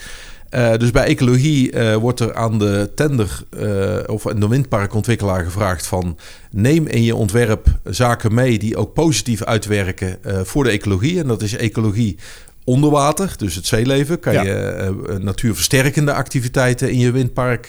Eh, 0.50 0.76
dus 0.76 0.90
bij 0.90 1.04
ecologie 1.04 1.70
eh, 1.70 1.94
wordt 1.96 2.20
er 2.20 2.34
aan 2.34 2.58
de 2.58 2.90
tender 2.94 3.40
eh, 3.50 3.96
of 4.06 4.28
aan 4.28 4.40
de 4.40 4.48
windparkontwikkelaar 4.48 5.44
gevraagd 5.44 5.86
van 5.86 6.18
neem 6.50 6.86
in 6.86 7.02
je 7.02 7.14
ontwerp 7.14 7.66
zaken 7.84 8.34
mee 8.34 8.58
die 8.58 8.76
ook 8.76 8.92
positief 8.94 9.42
uitwerken 9.42 10.18
voor 10.44 10.64
de 10.64 10.70
ecologie. 10.70 11.20
En 11.20 11.26
dat 11.26 11.42
is 11.42 11.56
ecologie 11.56 12.16
onder 12.64 12.90
water, 12.90 13.34
dus 13.36 13.54
het 13.54 13.66
zeeleven. 13.66 14.20
Kan 14.20 14.32
Ja. 14.32 14.42
je 14.42 15.18
natuurversterkende 15.20 16.12
activiteiten 16.12 16.90
in 16.90 16.98
je 16.98 17.10
windpark 17.10 17.68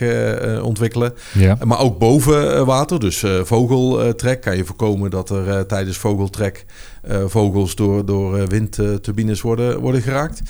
ontwikkelen. 0.63 1.13
Ja. 1.33 1.57
Maar 1.63 1.79
ook 1.79 1.99
boven 1.99 2.65
water, 2.65 2.99
dus 2.99 3.23
vogeltrek. 3.43 4.41
Kan 4.41 4.57
je 4.57 4.65
voorkomen 4.65 5.09
dat 5.09 5.29
er 5.29 5.65
tijdens 5.65 5.97
vogeltrek 5.97 6.65
vogels 7.27 7.75
door, 7.75 8.05
door 8.05 8.37
eh, 8.37 8.47
windturbines 8.47 9.41
worden, 9.41 9.79
worden 9.79 10.01
geraakt. 10.01 10.41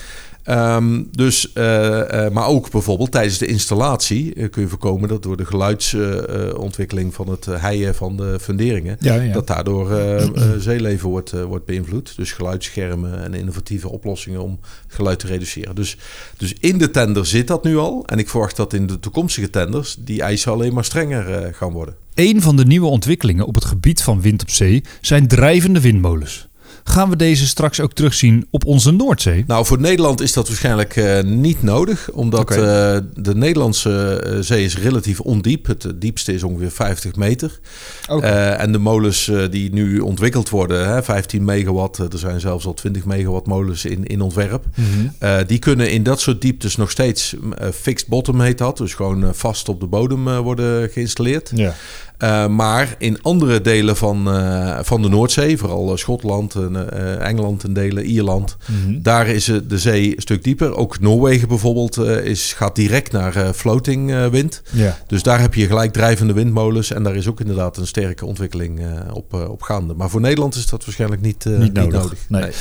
Ehm, 0.43 1.03
dus, 1.11 1.53
eh, 1.53 2.25
eh, 2.25 2.31
maar 2.31 2.47
ook 2.47 2.71
bijvoorbeeld 2.71 3.11
tijdens 3.11 3.37
de 3.37 3.45
installatie 3.45 4.33
eh, 4.33 4.49
kun 4.49 4.61
je 4.61 4.67
voorkomen 4.67 5.09
dat 5.09 5.23
door 5.23 5.37
de 5.37 5.45
geluidsontwikkeling 5.45 7.13
van 7.13 7.29
het 7.29 7.47
eh, 7.47 7.61
heien 7.63 7.95
van 7.95 8.17
de 8.17 8.37
funderingen, 8.41 8.97
Ja, 8.99 9.13
ja. 9.15 9.33
dat 9.33 9.47
daardoor 9.47 9.91
eh, 9.91 10.23
eh, 10.23 10.31
zeeleven 10.57 11.09
wordt, 11.09 11.33
eh, 11.33 11.43
wordt 11.43 11.65
beïnvloed. 11.65 12.15
Dus 12.15 12.31
geluidsschermen 12.31 13.23
en 13.23 13.33
innovatieve 13.33 13.89
oplossingen 13.89 14.43
om 14.43 14.59
geluid 14.87 15.19
te 15.19 15.27
reduceren. 15.27 15.75
Dus, 15.75 15.97
dus 16.37 16.53
in 16.59 16.77
de 16.77 16.91
tender 16.91 17.25
zit 17.25 17.47
dat 17.47 17.63
nu 17.63 17.77
al. 17.77 18.03
En 18.05 18.17
ik 18.17 18.29
verwacht 18.29 18.55
dat 18.55 18.73
in 18.73 18.87
de 18.87 18.99
toekomstige 18.99 19.49
tenders 19.49 19.97
die 19.99 20.21
eisen 20.21 20.51
alleen 20.51 20.73
maar 20.73 20.85
strenger 20.85 21.33
eh, 21.33 21.53
gaan 21.53 21.71
worden. 21.71 21.95
Een 22.13 22.41
van 22.41 22.55
de 22.55 22.65
nieuwe 22.65 22.87
ontwikkelingen 22.87 23.45
op 23.45 23.55
het 23.55 23.65
gebied 23.65 24.01
van 24.01 24.21
wind 24.21 24.41
op 24.41 24.49
zee 24.49 24.83
zijn 25.01 25.27
drijvende 25.27 25.81
windmolens. 25.81 26.48
Gaan 26.83 27.09
we 27.09 27.15
deze 27.15 27.47
straks 27.47 27.79
ook 27.79 27.93
terugzien 27.93 28.47
op 28.51 28.65
onze 28.65 28.91
Noordzee? 28.91 29.43
Nou, 29.47 29.65
voor 29.65 29.79
Nederland 29.79 30.21
is 30.21 30.33
dat 30.33 30.47
waarschijnlijk 30.47 30.95
eh, 30.95 31.21
niet 31.23 31.63
nodig, 31.63 32.09
omdat 32.11 32.51
eh, 32.51 32.57
de 33.13 33.35
Nederlandse 33.35 34.21
eh, 34.25 34.37
zee 34.39 34.63
is 34.63 34.77
relatief 34.77 35.19
ondiep. 35.19 35.65
Het 35.65 35.91
diepste 35.95 36.33
is 36.33 36.43
ongeveer 36.43 36.71
50 36.71 37.15
meter. 37.15 37.59
Eh, 38.07 38.61
en 38.61 38.71
de 38.71 38.77
molens 38.77 39.31
die 39.49 39.73
nu 39.73 39.99
ontwikkeld 39.99 40.49
worden, 40.49 40.87
hè, 40.87 41.03
15 41.03 41.45
megawatt, 41.45 41.97
er 41.97 42.19
zijn 42.19 42.39
zelfs 42.39 42.65
al 42.65 42.73
20 42.73 43.05
megawatt 43.05 43.47
molens 43.47 43.85
in, 43.85 44.05
in 44.05 44.21
ontwerp. 44.21 44.65
Mhm. 44.75 45.45
Die 45.47 45.59
kunnen 45.59 45.91
in 45.91 46.03
dat 46.03 46.19
soort 46.19 46.41
dieptes 46.41 46.75
nog 46.75 46.91
steeds 46.91 47.35
fixed 47.73 48.07
bottom 48.07 48.41
heet 48.41 48.57
dat, 48.57 48.77
dus 48.77 48.93
gewoon 48.93 49.35
vast 49.35 49.69
op 49.69 49.79
de 49.79 49.87
bodem 49.87 50.37
worden 50.41 50.89
geïnstalleerd. 50.89 51.51
Ja. 51.55 51.75
Eh, 52.19 52.47
maar 52.47 52.95
in 52.97 53.21
andere 53.21 53.61
delen 53.61 53.97
van, 53.97 54.27
eh, 54.31 54.79
van 54.81 55.01
de 55.01 55.09
Noordzee, 55.09 55.57
vooral 55.57 55.91
eh, 55.91 55.97
Schotland, 55.97 56.55
en, 56.55 56.91
Engeland 57.21 57.63
en 57.63 57.73
delen, 57.73 58.05
Ierland, 58.05 58.57
Mhm. 58.67 59.01
daar 59.01 59.27
is 59.27 59.45
de 59.67 59.77
zee 59.79 60.15
een 60.15 60.21
stuk 60.21 60.43
dieper. 60.43 60.75
Ook 60.75 60.99
Noorwegen 60.99 61.47
bijvoorbeeld 61.47 61.97
is, 62.23 62.53
gaat 62.53 62.75
direct 62.75 63.11
naar 63.11 63.53
floating 63.53 64.29
wind. 64.29 64.61
Ja. 64.71 64.97
Dus 65.07 65.23
daar 65.23 65.39
heb 65.41 65.53
je 65.53 65.67
gelijk 65.67 65.93
drijvende 65.93 66.33
windmolens. 66.33 66.91
En 66.91 67.03
daar 67.03 67.15
is 67.15 67.27
ook 67.27 67.39
inderdaad 67.39 67.77
een 67.77 67.87
sterke 67.87 68.25
ontwikkeling 68.25 68.79
op, 69.13 69.33
op 69.33 69.61
gaande. 69.61 69.93
Maar 69.93 70.09
voor 70.09 70.21
Nederland 70.21 70.55
is 70.55 70.67
dat 70.67 70.85
waarschijnlijk 70.85 71.21
niet, 71.21 71.45
Niet 71.45 71.57
niet 71.59 71.73
nodig. 71.73 72.01
nodig. 72.01 72.17
Nee. 72.27 72.51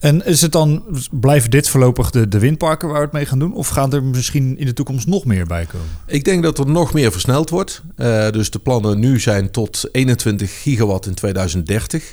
En 0.00 0.26
is 0.26 0.40
het 0.40 0.52
dan, 0.52 0.82
blijven 1.10 1.50
dit 1.50 1.68
voorlopig 1.68 2.10
de, 2.10 2.28
de 2.28 2.38
windparken 2.38 2.88
waar 2.88 2.98
we 2.98 3.04
het 3.04 3.12
mee 3.12 3.26
gaan 3.26 3.38
doen? 3.38 3.54
Of 3.54 3.68
gaan 3.68 3.92
er 3.92 4.02
misschien 4.02 4.58
in 4.58 4.66
de 4.66 4.72
toekomst 4.72 5.06
nog 5.06 5.24
meer 5.24 5.46
bij 5.46 5.64
komen? 5.66 5.86
Ik 6.06 6.24
denk 6.24 6.42
dat 6.42 6.58
er 6.58 6.66
nog 6.66 6.92
meer 6.92 7.12
versneld 7.12 7.50
wordt. 7.50 7.82
Dus 8.30 8.50
de 8.50 8.58
plannen 8.58 8.98
nu 9.04 9.20
zijn 9.20 9.50
tot 9.50 9.88
21 9.92 10.60
gigawatt 10.62 11.06
in 11.06 11.14
2030. 11.14 12.12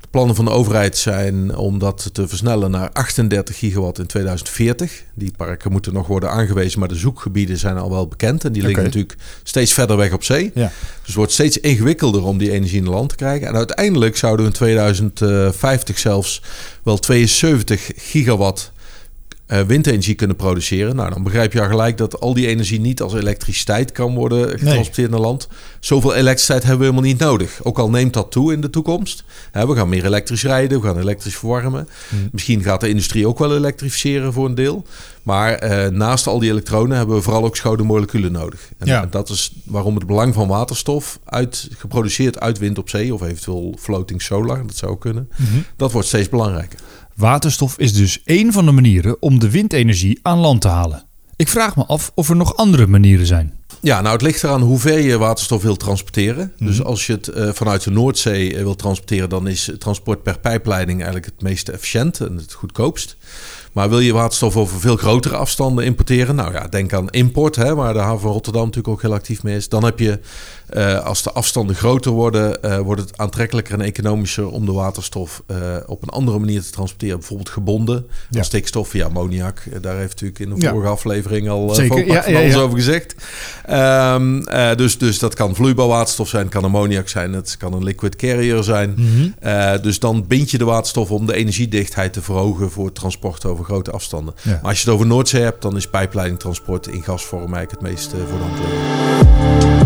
De 0.00 0.08
plannen 0.10 0.36
van 0.36 0.44
de 0.44 0.50
overheid 0.50 0.96
zijn 0.96 1.56
om 1.56 1.78
dat 1.78 2.10
te 2.12 2.28
versnellen 2.28 2.70
naar 2.70 2.90
38 2.92 3.58
gigawatt 3.58 3.98
in 3.98 4.06
2040. 4.06 5.02
Die 5.14 5.32
parken 5.36 5.72
moeten 5.72 5.92
nog 5.92 6.06
worden 6.06 6.30
aangewezen, 6.30 6.78
maar 6.78 6.88
de 6.88 6.94
zoekgebieden 6.94 7.58
zijn 7.58 7.76
al 7.76 7.90
wel 7.90 8.08
bekend. 8.08 8.44
En 8.44 8.52
die 8.52 8.62
liggen 8.62 8.84
natuurlijk 8.84 9.16
steeds 9.42 9.72
verder 9.72 9.96
weg 9.96 10.12
op 10.12 10.24
zee. 10.24 10.50
Ja. 10.54 10.72
Dus 10.98 11.06
het 11.06 11.14
wordt 11.14 11.32
steeds 11.32 11.58
ingewikkelder 11.58 12.24
om 12.24 12.38
die 12.38 12.50
energie 12.50 12.78
in 12.78 12.88
land 12.88 13.08
te 13.08 13.14
krijgen. 13.14 13.48
En 13.48 13.54
uiteindelijk 13.54 14.16
zouden 14.16 14.44
we 14.44 14.50
in 14.50 14.56
2050 14.56 15.98
zelfs 15.98 16.42
wel 16.82 16.98
72 16.98 17.90
gigawatt 17.96 18.72
windenergie 19.66 20.14
kunnen 20.14 20.36
produceren. 20.36 20.96
Nou, 20.96 21.10
dan 21.10 21.22
begrijp 21.22 21.52
je 21.52 21.60
al 21.60 21.68
gelijk 21.68 21.96
dat 21.96 22.20
al 22.20 22.34
die 22.34 22.46
energie 22.46 22.80
niet 22.80 23.00
als 23.02 23.14
elektriciteit 23.14 23.92
kan 23.92 24.14
worden 24.14 24.58
getransporteerd 24.58 25.10
naar 25.10 25.20
land. 25.20 25.48
Zoveel 25.80 26.14
elektriciteit 26.14 26.62
hebben 26.62 26.80
we 26.80 26.86
helemaal 26.86 27.10
niet 27.10 27.20
nodig. 27.20 27.60
Ook 27.62 27.78
al 27.78 27.90
neemt 27.90 28.12
dat 28.12 28.30
toe 28.30 28.52
in 28.52 28.60
de 28.60 28.70
toekomst. 28.70 29.24
We 29.52 29.74
gaan 29.74 29.88
meer 29.88 30.04
elektrisch 30.04 30.42
rijden, 30.42 30.80
we 30.80 30.86
gaan 30.86 30.98
elektrisch 30.98 31.36
verwarmen. 31.36 31.88
Misschien 32.32 32.62
gaat 32.62 32.80
de 32.80 32.88
industrie 32.88 33.26
ook 33.28 33.38
wel 33.38 33.56
elektrificeren 33.56 34.32
voor 34.32 34.46
een 34.46 34.54
deel. 34.54 34.86
Maar 35.22 35.52
eh, 35.54 35.90
naast 35.90 36.26
al 36.26 36.38
die 36.38 36.50
elektronen 36.50 36.96
hebben 36.96 37.16
we 37.16 37.22
vooral 37.22 37.44
ook 37.44 37.56
schouder 37.56 37.86
moleculen 37.86 38.32
nodig. 38.32 38.60
En, 38.78 38.86
Ja. 38.86 39.02
en 39.02 39.08
dat 39.10 39.28
is 39.28 39.52
waarom 39.64 39.94
het 39.94 40.06
belang 40.06 40.34
van 40.34 40.48
waterstof, 40.48 41.18
uit, 41.24 41.68
geproduceerd 41.78 42.40
uit 42.40 42.58
wind 42.58 42.78
op 42.78 42.88
zee 42.88 43.14
of 43.14 43.22
eventueel 43.22 43.76
floating 43.78 44.22
solar, 44.22 44.66
dat 44.66 44.76
zou 44.76 44.98
kunnen, 44.98 45.28
dat 45.76 45.92
wordt 45.92 46.08
steeds 46.08 46.28
belangrijker. 46.28 46.78
Waterstof 47.20 47.78
is 47.78 47.92
dus 47.92 48.22
één 48.24 48.52
van 48.52 48.64
de 48.64 48.70
manieren 48.70 49.22
om 49.22 49.38
de 49.38 49.50
windenergie 49.50 50.18
aan 50.22 50.38
land 50.38 50.60
te 50.60 50.68
halen. 50.68 51.04
Ik 51.36 51.48
vraag 51.48 51.76
me 51.76 51.86
af 51.86 52.12
of 52.14 52.28
er 52.28 52.36
nog 52.36 52.56
andere 52.56 52.86
manieren 52.86 53.26
zijn. 53.26 53.59
Ja, 53.82 54.00
nou 54.00 54.12
het 54.12 54.22
ligt 54.22 54.42
eraan 54.42 54.60
hoe 54.62 54.78
ver 54.78 54.98
je 55.00 55.18
waterstof 55.18 55.62
wilt 55.62 55.78
transporteren. 55.80 56.52
Dus 56.58 56.82
als 56.82 57.06
je 57.06 57.12
het 57.12 57.28
eh, 57.28 57.48
vanuit 57.52 57.84
de 57.84 57.90
Noordzee 57.90 58.56
eh, 58.56 58.62
wilt 58.62 58.78
transporteren, 58.78 59.28
dan 59.28 59.48
is 59.48 59.70
transport 59.78 60.22
per 60.22 60.38
pijpleiding 60.38 60.96
eigenlijk 60.96 61.26
het 61.26 61.42
meest 61.42 61.68
efficiënt 61.68 62.20
en 62.20 62.36
het 62.36 62.52
goedkoopst. 62.52 63.16
Maar 63.72 63.88
wil 63.88 64.00
je 64.00 64.12
waterstof 64.12 64.56
over 64.56 64.80
veel 64.80 64.96
grotere 64.96 65.36
afstanden 65.36 65.84
importeren? 65.84 66.34
Nou 66.34 66.52
ja, 66.52 66.66
denk 66.68 66.92
aan 66.92 67.08
import, 67.10 67.56
hè, 67.56 67.74
waar 67.74 67.92
de 67.92 67.98
haven 67.98 68.20
van 68.20 68.32
Rotterdam 68.32 68.62
natuurlijk 68.64 68.94
ook 68.94 69.02
heel 69.02 69.12
actief 69.12 69.42
mee 69.42 69.56
is. 69.56 69.68
Dan 69.68 69.84
heb 69.84 69.98
je, 69.98 70.18
eh, 70.66 71.04
als 71.04 71.22
de 71.22 71.32
afstanden 71.32 71.76
groter 71.76 72.12
worden, 72.12 72.84
wordt 72.84 73.00
het 73.00 73.18
aantrekkelijker 73.18 73.74
en 73.74 73.80
economischer 73.80 74.48
om 74.50 74.66
de 74.66 74.72
waterstof 74.72 75.42
op 75.86 76.02
een 76.02 76.08
andere 76.08 76.38
manier 76.38 76.62
te 76.62 76.70
transporteren. 76.70 77.18
Bijvoorbeeld 77.18 77.48
gebonden, 77.48 78.06
Ja. 78.30 78.42
stikstof 78.42 78.88
via 78.88 79.06
ammoniak. 79.06 79.62
Daar 79.80 79.96
heeft 79.96 80.10
natuurlijk 80.10 80.38
in 80.38 80.48
de 80.54 80.60
Ja. 80.60 80.70
vorige 80.70 80.90
aflevering 80.90 81.48
al 81.48 81.74
Zeker, 81.74 82.06
ja, 82.06 82.20
alles 82.20 82.52
ja. 82.52 82.60
over 82.60 82.76
gezegd. 82.76 83.14
Ehm, 83.70 84.38
eh, 84.38 84.74
dus, 84.76 84.98
dus 84.98 85.18
dat 85.18 85.34
kan 85.34 85.54
vloeibaar 85.54 85.86
waterstof 85.86 86.28
zijn, 86.28 86.48
kan 86.48 86.64
ammoniak 86.64 87.08
zijn, 87.08 87.32
het 87.32 87.56
kan 87.56 87.72
een 87.72 87.84
liquid 87.84 88.16
carrier 88.16 88.62
zijn. 88.62 88.94
Mhm. 88.96 89.28
Eh, 89.38 89.72
dus 89.82 89.98
dan 89.98 90.24
bind 90.26 90.50
je 90.50 90.58
de 90.58 90.64
waterstof 90.64 91.10
om 91.10 91.26
de 91.26 91.34
energiedichtheid 91.34 92.12
te 92.12 92.22
verhogen 92.22 92.70
voor 92.70 92.84
het 92.84 92.94
transport 92.94 93.44
over 93.44 93.64
grote 93.64 93.90
afstanden. 93.90 94.34
Ja. 94.42 94.50
Maar 94.50 94.70
als 94.70 94.78
je 94.78 94.84
het 94.84 94.94
over 94.94 95.06
Noordzee 95.06 95.42
hebt, 95.42 95.62
dan 95.62 95.76
is 95.76 95.88
pijpleidingtransport 95.88 96.86
in 96.86 97.02
gasvorm 97.02 97.54
eigenlijk 97.54 97.70
het 97.70 97.80
meest 97.80 98.12
eh, 98.12 98.18
voor 98.28 98.38
de 98.38 98.44
hand 98.44 99.79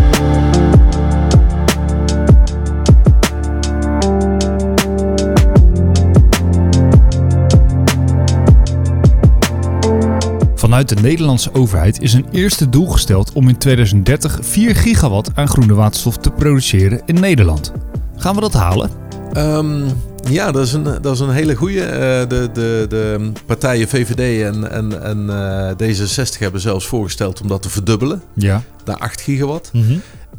Vanuit 10.75 10.95
de 10.97 11.01
Nederlandse 11.07 11.53
overheid 11.53 12.01
is 12.01 12.13
een 12.13 12.25
eerste 12.31 12.69
doel 12.69 12.87
gesteld 12.87 13.33
om 13.33 13.47
in 13.47 13.57
2030 13.57 14.37
4 14.41 14.75
gigawatt 14.75 15.29
aan 15.35 15.47
groene 15.47 15.73
waterstof 15.73 16.17
te 16.17 16.31
produceren 16.31 17.01
in 17.05 17.19
Nederland. 17.19 17.71
Gaan 18.17 18.35
we 18.35 18.41
dat 18.41 18.53
halen? 18.53 18.89
Ehm, 19.33 19.81
ja, 20.29 20.51
dat 20.51 20.65
is 20.65 20.73
een, 20.73 20.83
dat 20.83 21.05
is 21.13 21.19
een 21.19 21.29
hele 21.29 21.55
goede. 21.55 21.79
de, 22.27 22.49
de, 22.53 22.85
de 22.89 23.31
partijen 23.45 23.87
VVD 23.87 24.43
en, 24.43 24.71
en, 24.71 25.03
en 25.03 25.29
eh, 25.29 25.95
D66 25.95 26.39
hebben 26.39 26.61
zelfs 26.61 26.85
voorgesteld 26.85 27.41
om 27.41 27.47
dat 27.47 27.61
te 27.61 27.69
verdubbelen 27.69 28.21
Ja. 28.33 28.61
naar 28.85 28.97
8 28.97 29.21
gigawatt. 29.21 29.71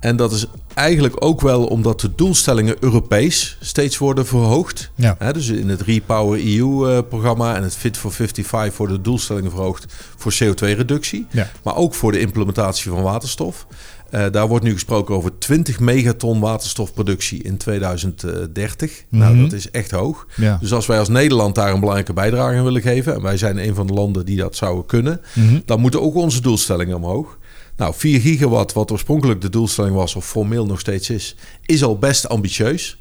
En 0.01 0.17
dat 0.17 0.33
is 0.33 0.47
eigenlijk 0.75 1.25
ook 1.25 1.41
wel 1.41 1.65
omdat 1.67 2.01
de 2.01 2.11
doelstellingen 2.15 2.77
Europees 2.81 3.57
steeds 3.61 3.99
worden 3.99 4.27
verhoogd. 4.27 4.91
Ja. 4.95 5.17
Dus 5.33 5.49
in 5.49 5.69
het 5.69 5.81
Repower 5.81 6.59
EU-programma 6.59 7.57
en 7.57 7.63
het 7.63 7.77
Fit 7.77 7.97
for 7.97 8.13
55 8.13 8.77
worden 8.77 8.97
de 8.97 9.03
doelstellingen 9.03 9.51
verhoogd 9.51 9.87
voor 10.17 10.33
CO2-reductie. 10.45 11.27
Ja. 11.31 11.51
Maar 11.65 11.77
ook 11.77 11.95
voor 11.95 12.13
de 12.13 12.21
implementatie 12.21 12.91
van 12.91 13.03
waterstof. 13.03 13.67
Eh, 14.11 14.25
daar 14.31 14.49
wordt 14.49 14.65
nu 14.65 14.73
gesproken 14.73 15.15
over 15.15 15.39
20 15.39 15.81
megaton 15.81 16.41
waterstofproductie 16.41 17.43
in 17.43 17.57
2030. 17.57 19.05
Nou, 19.09 19.33
Mhm. 19.35 19.43
dat 19.43 19.53
is 19.53 19.71
echt 19.71 19.91
hoog. 19.91 20.27
Ja. 20.37 20.59
Dus 20.61 20.73
als 20.73 20.87
wij 20.87 20.99
als 20.99 21.09
Nederland 21.09 21.55
daar 21.55 21.73
een 21.73 21.79
belangrijke 21.81 22.13
bijdrage 22.13 22.57
aan 22.57 22.65
willen 22.65 22.83
geven... 22.83 23.15
en 23.15 23.23
wij 23.23 23.37
zijn 23.37 23.69
een 23.69 23.75
van 23.75 23.87
de 23.87 23.93
landen 23.93 24.25
die 24.25 24.37
dat 24.37 24.57
zouden 24.57 24.87
kunnen... 24.87 25.21
Mhm. 25.35 25.61
dan 25.65 25.81
moeten 25.81 26.03
ook 26.03 26.15
onze 26.15 26.41
doelstellingen 26.41 26.97
omhoog. 26.97 27.39
Nou, 27.77 27.95
4 27.97 28.21
gigawatt, 28.21 28.73
wat 28.73 28.93
oorspronkelijk 28.93 29.41
de 29.41 29.49
doelstelling 29.49 29.95
was... 29.95 30.15
of 30.15 30.27
formeel 30.27 30.67
nog 30.67 30.81
steeds 30.81 31.11
is, 31.11 31.37
is 31.67 31.83
al 31.85 31.99
best 31.99 32.29
ambitieus. 32.29 32.99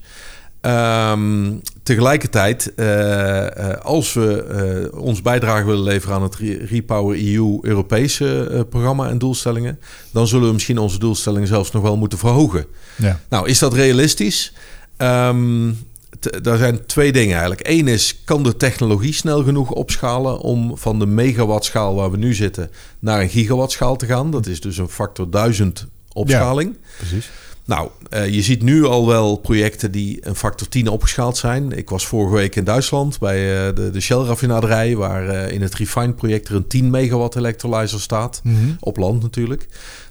Ehm, 0.62 1.54
tegelijkertijd, 1.84 2.74
eh, 2.76 3.72
eh, 3.72 3.82
als 3.82 4.14
we 4.14 4.44
eh, 4.44 5.02
ons 5.02 5.22
bijdrage 5.22 5.66
willen 5.66 5.84
leveren 5.84 6.16
aan 6.16 6.24
het 6.24 6.36
Re- 6.36 6.66
Repower 6.66 7.36
EU 7.36 7.58
Europese 7.62 8.66
programma 8.70 9.10
en 9.10 9.18
doelstellingen, 9.18 9.80
dan 10.12 10.28
zullen 10.28 10.48
we 10.48 10.54
misschien 10.54 10.78
onze 10.78 11.00
doelstellingen 11.00 11.48
zelfs 11.48 11.72
nog 11.72 11.82
wel 11.82 11.98
moeten 11.98 12.18
verhogen. 12.18 12.66
Ja. 12.96 13.20
Nou, 13.30 13.48
is 13.48 13.60
dat 13.60 13.74
realistisch? 13.74 14.54
Ehm 14.98 15.70
t- 15.70 15.95
daar 16.42 16.58
zijn 16.58 16.86
twee 16.86 17.12
dingen 17.12 17.32
eigenlijk. 17.32 17.68
Eén 17.68 17.88
is, 17.88 18.22
kan 18.26 18.44
de 18.44 18.58
technologie 18.58 19.14
snel 19.14 19.44
genoeg 19.44 19.72
opschalen 19.72 20.40
om 20.40 20.78
van 20.78 21.00
de 21.00 21.06
megawattschaal 21.06 21.96
waar 21.96 22.12
we 22.12 22.18
nu 22.18 22.34
zitten 22.34 22.70
naar 23.00 23.22
een 23.22 23.30
gigawattschaal 23.30 23.96
te 23.96 24.06
gaan? 24.06 24.32
Dat 24.32 24.46
is 24.46 24.62
dus 24.62 24.78
een 24.78 24.90
factor 24.90 25.30
1000 25.30 25.88
opschaling. 26.14 26.78
Precies. 26.98 27.30
Nou, 27.66 27.90
eh, 28.10 28.30
je 28.30 28.42
ziet 28.42 28.62
nu 28.62 28.86
al 28.86 29.08
wel 29.08 29.36
projecten 29.36 29.92
die 29.92 30.18
een 30.22 30.36
factor 30.36 30.68
10 30.68 30.88
opgeschaald 30.88 31.38
zijn. 31.38 31.72
Ik 31.72 31.90
was 31.90 32.06
vorige 32.06 32.36
week 32.36 32.56
in 32.56 32.64
Duitsland 32.64 33.20
bij 33.20 33.68
eh, 33.68 33.76
de, 33.76 33.90
de 33.92 34.00
Shell-raffinaderij... 34.00 34.96
waar 34.96 35.28
eh, 35.28 35.52
in 35.52 35.62
het 35.62 35.76
Refine-project 35.76 36.48
er 36.48 36.56
een 36.56 36.68
10 36.68 36.90
megawatt 36.90 37.36
electrolyzer 37.36 38.02
staat. 38.02 38.42
Mhm. 38.44 38.56
Op 38.80 38.98
land 38.98 39.22
natuurlijk. 39.22 39.68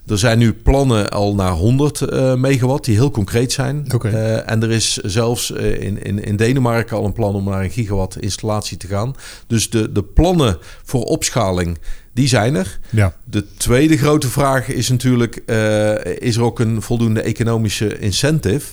Er 0.07 0.19
zijn 0.19 0.39
nu 0.39 0.53
plannen 0.53 1.11
al 1.11 1.35
naar 1.35 1.53
100 1.53 2.01
eh, 2.01 2.35
megawatt 2.35 2.85
die 2.85 2.95
heel 2.95 3.11
concreet 3.11 3.53
zijn. 3.53 3.87
En 4.47 4.63
er 4.63 4.71
is 4.71 4.97
zelfs 4.97 5.51
in, 5.51 6.03
in, 6.03 6.25
in 6.25 6.37
Denemarken 6.37 6.97
al 6.97 7.05
een 7.05 7.13
plan 7.13 7.35
om 7.35 7.45
naar 7.45 7.63
een 7.63 7.71
gigawatt 7.71 8.21
installatie 8.21 8.77
te 8.77 8.87
gaan. 8.87 9.15
Dus 9.47 9.71
de, 9.71 9.93
de 9.93 10.03
plannen 10.03 10.59
voor 10.85 11.03
opschaling, 11.03 11.79
die 12.15 12.29
zijn 12.29 12.55
er. 12.55 12.79
Ja. 12.91 13.17
De 13.25 13.45
tweede 13.57 13.97
grote 13.97 14.29
vraag 14.29 14.69
is 14.69 14.89
natuurlijk: 14.89 15.37
eh, 15.47 16.05
is 16.05 16.37
er 16.37 16.43
ook 16.43 16.61
een 16.61 16.83
voldoende 16.83 17.21
economische 17.21 17.99
incentive? 17.99 18.67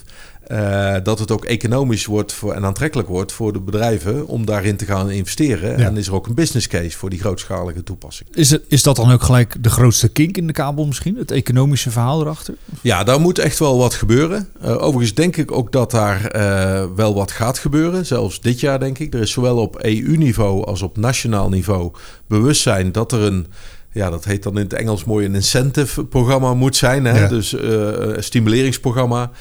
Eh, 0.47 0.95
dat 1.03 1.19
het 1.19 1.31
ook 1.31 1.45
economisch 1.45 2.05
wordt 2.05 2.33
voor, 2.33 2.53
en 2.53 2.65
aantrekkelijk 2.65 3.09
wordt 3.09 3.31
voor 3.31 3.53
de 3.53 3.59
bedrijven 3.59 4.27
om 4.27 4.45
daarin 4.45 4.75
te 4.75 4.85
gaan 4.85 5.09
investeren. 5.09 5.77
Ja. 5.79 5.85
En 5.85 5.97
is 5.97 6.07
er 6.07 6.13
ook 6.13 6.27
een 6.27 6.33
business 6.33 6.67
case 6.67 6.97
voor 6.97 7.09
die 7.09 7.19
grootschalige 7.19 7.83
toepassing. 7.83 8.29
Is, 8.35 8.49
het, 8.49 8.63
is 8.67 8.83
dat 8.83 8.95
dan 8.95 9.11
ook 9.11 9.21
gelijk 9.21 9.63
de 9.63 9.69
grootste 9.69 10.09
kink 10.09 10.37
in 10.37 10.47
de 10.47 10.53
kabel 10.53 10.85
misschien? 10.85 11.15
Het 11.15 11.31
economische 11.31 11.91
verhaal 11.91 12.21
erachter? 12.21 12.55
Ja, 12.81 13.03
daar 13.03 13.19
moet 13.19 13.39
echt 13.39 13.59
wel 13.59 13.77
wat 13.77 13.93
gebeuren. 13.93 14.47
Eh, 14.61 14.83
overigens 14.83 15.13
denk 15.13 15.37
ik 15.37 15.51
ook 15.51 15.71
dat 15.71 15.91
daar 15.91 16.25
eh, 16.25 16.85
wel 16.95 17.15
wat 17.15 17.31
gaat 17.31 17.59
gebeuren. 17.59 18.05
Zelfs 18.05 18.41
dit 18.41 18.59
jaar 18.59 18.79
denk 18.79 18.99
ik. 18.99 19.13
Er 19.13 19.21
is 19.21 19.31
zowel 19.31 19.57
op 19.57 19.83
EU-niveau 19.83 20.65
als 20.65 20.81
op 20.81 20.97
nationaal 20.97 21.49
niveau 21.49 21.91
bewustzijn 22.27 22.91
dat 22.91 23.11
er 23.11 23.21
een... 23.21 23.47
Ja, 23.93 24.09
dat 24.09 24.25
heet 24.25 24.43
dan 24.43 24.57
in 24.57 24.63
het 24.63 24.73
Engels 24.73 25.03
mooi 25.03 25.25
een 25.25 25.35
incentive-programma 25.35 26.53
moet 26.53 26.75
zijn. 26.75 27.05
Hè? 27.05 27.19
Ja. 27.19 27.27
Dus 27.27 27.51
een 27.51 28.23
stimuleringsprogramma 28.23 29.31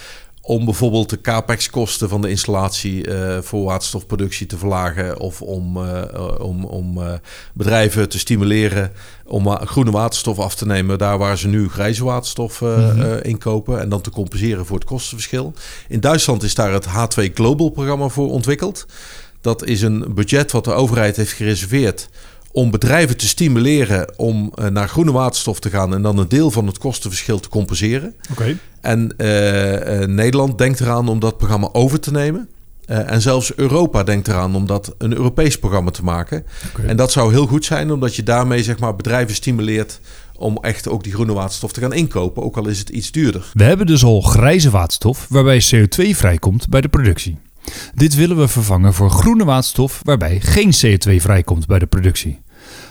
om 0.50 0.64
bijvoorbeeld 0.64 1.10
de 1.10 1.20
capex-kosten 1.20 2.08
van 2.08 2.20
de 2.20 2.30
installatie 2.30 3.06
eh, 3.06 3.38
voor 3.42 3.64
waterstofproductie 3.64 4.46
te 4.46 4.58
verlagen. 4.58 5.18
Of 5.20 5.42
om, 5.42 5.76
eh, 5.76 6.02
eh, 6.14 6.40
om, 6.40 6.64
om 6.64 6.98
bedrijven 7.54 8.08
te 8.08 8.18
stimuleren 8.18 8.92
om 9.30 9.48
groene 9.66 9.90
waterstof 9.90 10.38
af 10.38 10.54
te 10.54 10.66
nemen. 10.66 10.98
Daar 10.98 11.18
waar 11.18 11.38
ze 11.38 11.48
nu 11.48 11.68
grijze 11.68 12.04
waterstof 12.04 12.62
eh, 12.62 12.90
eh, 12.90 13.24
inkopen. 13.24 13.80
En 13.80 13.88
dan 13.88 14.00
te 14.00 14.10
compenseren 14.10 14.66
voor 14.66 14.76
het 14.76 14.86
kostenverschil. 14.86 15.52
In 15.88 16.00
Duitsland 16.00 16.42
is 16.42 16.54
daar 16.54 16.72
het 16.72 16.86
H2 16.86 17.32
Global 17.34 17.68
programma 17.68 18.08
voor 18.08 18.30
ontwikkeld. 18.30 18.86
Dat 19.40 19.64
is 19.64 19.82
een 19.82 20.14
budget 20.14 20.52
wat 20.52 20.64
de 20.64 20.72
overheid 20.72 21.16
heeft 21.16 21.32
gereserveerd 21.32 22.08
om 22.52 22.70
bedrijven 22.70 23.16
te 23.16 23.26
stimuleren 23.26 24.18
om 24.18 24.52
eh, 24.54 24.66
naar 24.66 24.88
groene 24.88 25.12
waterstof 25.12 25.60
te 25.60 25.70
gaan 25.70 25.94
en 25.94 26.02
dan 26.02 26.18
een 26.18 26.28
deel 26.28 26.50
van 26.50 26.66
het 26.66 26.78
kostenverschil 26.78 27.40
te 27.40 27.48
compenseren. 27.48 28.14
Oké. 28.30 28.58
En 28.80 29.14
eh, 29.16 30.02
eh, 30.02 30.08
Nederland 30.08 30.58
denkt 30.58 30.80
eraan 30.80 31.08
om 31.08 31.18
dat 31.18 31.36
programma 31.36 31.68
over 31.72 32.00
te 32.00 32.10
nemen. 32.10 32.48
En 32.86 33.20
zelfs 33.20 33.54
Europa 33.54 34.02
denkt 34.02 34.28
eraan 34.28 34.54
om 34.54 34.66
dat 34.66 34.94
een 34.98 35.16
Europees 35.16 35.58
programma 35.58 35.90
te 35.90 36.04
maken. 36.04 36.44
En 36.86 36.96
dat 36.96 37.12
zou 37.12 37.32
heel 37.32 37.46
goed 37.46 37.64
zijn, 37.64 37.92
omdat 37.92 38.16
je 38.16 38.22
daarmee 38.22 38.62
zeg 38.62 38.78
maar, 38.78 38.96
bedrijven 38.96 39.34
stimuleert 39.34 40.00
om 40.36 40.58
echt 40.60 40.88
ook 40.88 41.02
die 41.02 41.12
groene 41.12 41.32
waterstof 41.32 41.72
te 41.72 41.80
gaan 41.80 41.92
inkopen, 41.92 42.42
ook 42.42 42.56
al 42.56 42.68
is 42.68 42.78
het 42.78 42.88
iets 42.88 43.10
duurder. 43.10 43.50
We 43.52 43.64
hebben 43.64 43.86
dus 43.86 44.04
al 44.04 44.20
grijze 44.20 44.70
waterstof 44.70 45.26
waarbij 45.28 45.62
CO2 45.74 46.10
vrijkomt 46.10 46.68
bij 46.68 46.80
de 46.80 46.88
productie. 46.88 47.38
Dit 47.94 48.14
willen 48.14 48.36
we 48.36 48.48
vervangen 48.48 48.94
voor 48.94 49.10
groene 49.10 49.44
waterstof 49.44 50.00
waarbij 50.02 50.40
geen 50.40 50.72
CO2 50.74 51.16
vrijkomt 51.16 51.66
bij 51.66 51.78
de 51.78 51.86
productie. 51.86 52.40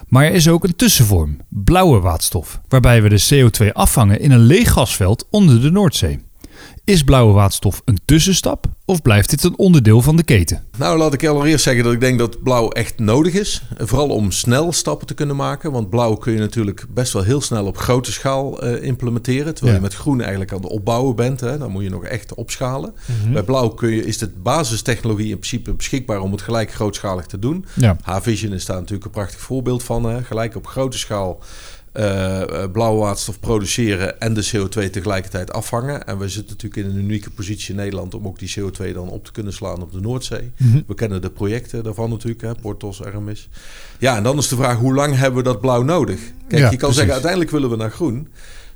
Maar 0.07 0.25
er 0.25 0.33
is 0.33 0.47
ook 0.47 0.63
een 0.63 0.75
tussenvorm, 0.75 1.37
blauwe 1.49 1.99
waterstof, 1.99 2.61
waarbij 2.67 3.01
we 3.01 3.09
de 3.09 3.49
CO2 3.63 3.71
afvangen 3.73 4.19
in 4.19 4.31
een 4.31 4.39
leeg 4.39 4.71
gasveld 4.71 5.27
onder 5.29 5.61
de 5.61 5.71
Noordzee. 5.71 6.19
Is 6.89 7.03
blauwe 7.03 7.33
waterstof 7.33 7.81
een 7.85 7.99
tussenstap 8.05 8.65
of 8.85 9.01
blijft 9.01 9.29
dit 9.29 9.43
een 9.43 9.57
onderdeel 9.57 10.01
van 10.01 10.15
de 10.15 10.23
keten? 10.23 10.63
Nou, 10.77 10.97
laat 10.97 11.13
ik 11.13 11.25
allereerst 11.27 11.63
zeggen 11.63 11.83
dat 11.83 11.93
ik 11.93 11.99
denk 11.99 12.19
dat 12.19 12.43
blauw 12.43 12.69
echt 12.69 12.99
nodig 12.99 13.33
is. 13.33 13.61
Vooral 13.77 14.09
om 14.09 14.31
snel 14.31 14.71
stappen 14.71 15.07
te 15.07 15.13
kunnen 15.13 15.35
maken. 15.35 15.71
Want 15.71 15.89
blauw 15.89 16.15
kun 16.15 16.33
je 16.33 16.39
natuurlijk 16.39 16.85
best 16.93 17.13
wel 17.13 17.23
heel 17.23 17.41
snel 17.41 17.65
op 17.65 17.77
grote 17.77 18.11
schaal 18.11 18.61
eh, 18.61 18.83
implementeren. 18.83 19.53
Terwijl 19.53 19.75
Ja. 19.75 19.81
je 19.81 19.87
met 19.89 19.95
groen 19.99 20.21
eigenlijk 20.21 20.51
aan 20.53 20.61
het 20.61 20.71
opbouwen 20.71 21.15
bent. 21.15 21.39
Hè. 21.39 21.57
Dan 21.57 21.71
moet 21.71 21.83
je 21.83 21.89
nog 21.89 22.03
echt 22.03 22.33
opschalen. 22.33 22.93
Mhm. 23.21 23.33
Bij 23.33 23.43
blauw 23.43 23.67
kun 23.69 23.89
je, 23.89 24.05
is 24.05 24.17
de 24.17 24.29
basistechnologie 24.37 25.29
in 25.29 25.37
principe 25.39 25.73
beschikbaar 25.73 26.19
om 26.19 26.31
het 26.31 26.41
gelijk 26.41 26.73
grootschalig 26.73 27.25
te 27.25 27.39
doen. 27.39 27.65
Ja. 27.73 27.97
H-Vision 28.01 28.53
is 28.53 28.65
daar 28.65 28.77
natuurlijk 28.77 29.05
een 29.05 29.11
prachtig 29.11 29.39
voorbeeld 29.39 29.83
van. 29.83 30.03
Hè. 30.03 30.23
Gelijk 30.23 30.55
op 30.55 30.67
grote 30.67 30.97
schaal 30.97 31.39
eh, 31.91 32.41
eh, 32.41 32.71
blauwe 32.71 32.99
waterstof 32.99 33.39
produceren 33.39 34.19
en 34.19 34.33
de 34.33 34.49
CO2 34.55 34.89
tegelijkertijd 34.89 35.53
afvangen. 35.53 36.07
En 36.07 36.17
we 36.17 36.29
zitten 36.29 36.55
natuurlijk 36.57 36.87
in 36.87 36.95
een 36.95 37.03
unieke 37.03 37.29
positie 37.29 37.69
in 37.69 37.75
Nederland 37.75 38.13
om 38.13 38.27
ook 38.27 38.39
die 38.39 38.53
CO2 38.59 38.93
dan 38.93 39.09
op 39.09 39.25
te 39.25 39.31
kunnen 39.31 39.53
slaan 39.53 39.81
op 39.81 39.91
de 39.91 39.99
Noordzee. 39.99 40.51
Mhm. 40.57 40.81
We 40.87 40.93
kennen 40.93 41.21
de 41.21 41.29
projecten 41.29 41.83
daarvan 41.83 42.09
natuurlijk, 42.09 42.41
hè, 42.41 42.55
Portos, 42.55 43.03
Aramis. 43.03 43.49
Ja, 43.99 44.17
en 44.17 44.23
dan 44.23 44.37
is 44.37 44.47
de 44.47 44.55
vraag, 44.55 44.77
hoe 44.77 44.93
lang 44.93 45.15
hebben 45.15 45.43
we 45.43 45.49
dat 45.49 45.61
blauw 45.61 45.81
nodig? 45.81 46.19
Kijk, 46.47 46.61
Ja, 46.61 46.69
je 46.69 46.77
kan 46.77 46.77
precies. 46.77 46.95
zeggen, 46.95 47.13
uiteindelijk 47.13 47.51
willen 47.51 47.69
we 47.69 47.75
naar 47.75 47.91
groen. 47.91 48.27